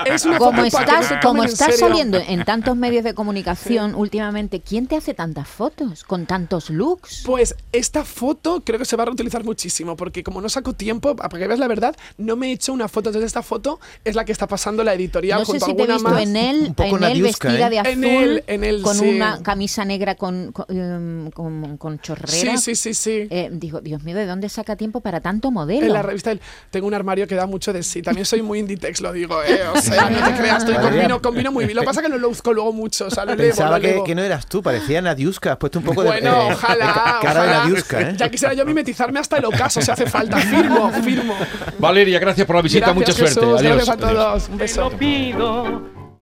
es 0.05 0.23
una 0.23 0.37
Como 0.37 0.51
foto 0.61 0.71
para 0.71 0.85
que 0.85 0.91
no 0.93 0.99
estás, 1.01 1.19
como 1.21 1.43
estás 1.43 1.77
saliendo 1.77 2.17
en 2.17 2.45
tantos 2.45 2.77
medios 2.77 3.03
de 3.03 3.13
comunicación 3.13 3.93
últimamente, 3.93 4.61
¿quién 4.61 4.87
te 4.87 4.95
hace 4.95 5.13
tantas 5.13 5.49
fotos 5.49 6.05
con 6.05 6.25
tantos 6.25 6.69
looks? 6.69 7.23
Pues 7.25 7.55
esta 7.73 8.05
foto 8.05 8.61
creo 8.65 8.79
que 8.79 8.85
se 8.85 8.95
va 8.95 9.03
a 9.03 9.07
reutilizar 9.07 9.43
muchísimo, 9.43 9.97
porque 9.97 10.23
como 10.23 10.39
no 10.39 10.47
saco 10.47 10.71
tiempo, 10.71 11.17
para 11.17 11.27
que 11.37 11.45
veas 11.45 11.59
la 11.59 11.67
verdad, 11.67 11.93
no 12.17 12.37
me 12.37 12.47
he 12.47 12.51
hecho 12.53 12.71
una 12.71 12.87
foto. 12.87 13.09
Entonces 13.09 13.27
esta 13.27 13.43
foto 13.43 13.81
es 14.05 14.15
la 14.15 14.23
que 14.23 14.31
está 14.31 14.47
pasando 14.47 14.81
la 14.85 14.93
editorial 14.93 15.39
No 15.39 15.45
sé 15.45 15.51
junto 15.59 15.65
a 15.65 15.67
si 15.67 15.75
te 15.75 15.83
he 15.83 15.87
visto 15.87 16.09
más. 16.09 16.21
en 16.23 16.35
él, 16.37 16.65
Un 16.69 16.73
poco 16.75 16.95
en 16.97 17.03
él 17.03 17.21
vestida 17.21 17.67
¿eh? 17.67 17.69
de 17.69 17.79
azul, 17.79 17.91
En 17.91 18.03
él, 18.05 18.43
en 18.47 18.63
él, 18.63 18.81
con 18.81 18.95
sí. 18.95 19.09
una 19.09 19.43
camisa 19.43 19.83
negra 19.83 20.15
con, 20.15 20.53
con, 20.53 20.65
em, 20.69 21.31
con- 21.31 21.75
con 21.75 21.99
chorrera. 21.99 22.55
Sí, 22.57 22.75
sí, 22.75 22.75
sí, 22.75 22.93
sí. 22.93 23.27
Eh, 23.29 23.49
digo, 23.51 23.81
Dios 23.81 24.03
mío, 24.03 24.15
¿de 24.15 24.25
dónde 24.25 24.47
saca 24.47 24.77
tiempo 24.77 25.01
para 25.01 25.19
tanto 25.19 25.48
modelo? 25.51 25.85
En 25.85 25.93
la 25.93 26.01
revista 26.01 26.29
del- 26.29 26.41
tengo 26.69 26.88
un 26.88 26.93
armario 26.93 27.27
que 27.27 27.35
da 27.35 27.45
mucho 27.45 27.73
de 27.73 27.83
sí. 27.83 28.01
También 28.01 28.25
soy 28.25 28.41
muy 28.41 28.59
Inditex, 28.59 29.01
lo 29.01 29.12
digo, 29.13 29.41
¿eh? 29.43 29.62
O 29.73 29.79
sea, 29.81 30.09
no 30.09 30.23
te 30.23 30.33
creas, 30.35 30.59
estoy 30.63 30.75
combino, 30.75 31.21
combino 31.21 31.51
muy 31.51 31.65
bien. 31.65 31.75
Lo 31.75 31.81
que 31.81 31.85
pasa 31.88 32.01
es 32.01 32.05
que 32.07 32.12
no 32.12 32.17
lo 32.17 32.29
busco 32.29 32.53
luego 32.53 32.73
mucho, 32.73 33.07
o 33.07 33.09
sea, 33.12 33.25
lo 33.25 33.33
elevo, 33.33 33.49
Pensaba 33.49 33.75
lo 33.77 33.81
que, 33.81 33.89
elevo. 33.89 34.03
que 34.03 34.15
no 34.15 34.23
eras 34.23 34.45
tú, 34.47 34.62
parecía 34.62 35.01
Nadiuska. 35.01 35.53
Has 35.53 35.57
puesto 35.57 35.79
un 35.79 35.85
poco 35.85 36.03
de, 36.03 36.09
Bueno, 36.09 36.49
eh, 36.49 36.53
ojalá, 36.53 36.85
de 36.88 36.93
ca- 36.93 37.19
cara 37.21 37.41
de 37.43 37.47
ojalá. 37.49 37.63
Nadiuska, 37.65 38.01
¿eh? 38.01 38.13
Ya 38.17 38.29
quisiera 38.29 38.53
yo 38.53 38.65
mimetizarme 38.65 39.19
hasta 39.19 39.38
el 39.38 39.45
ocaso 39.45 39.81
si 39.81 39.89
hace 39.91 40.05
falta. 40.05 40.38
Firmo, 40.38 40.91
firmo. 41.03 41.35
Valeria, 41.77 42.19
gracias 42.19 42.45
por 42.47 42.55
la 42.55 42.62
visita, 42.62 42.88
Gracias, 42.91 42.95
mucha 42.95 43.12
suerte. 43.13 43.39
Jesús, 43.39 43.59
Adiós. 43.59 43.75
Gracias 43.75 43.89
a 43.89 43.93
Adiós. 43.93 44.12
todos. 44.13 44.49
Un 44.49 44.57
Te 44.57 44.63
beso. 44.63 44.81
lo 44.89 44.97
pido 44.97 45.98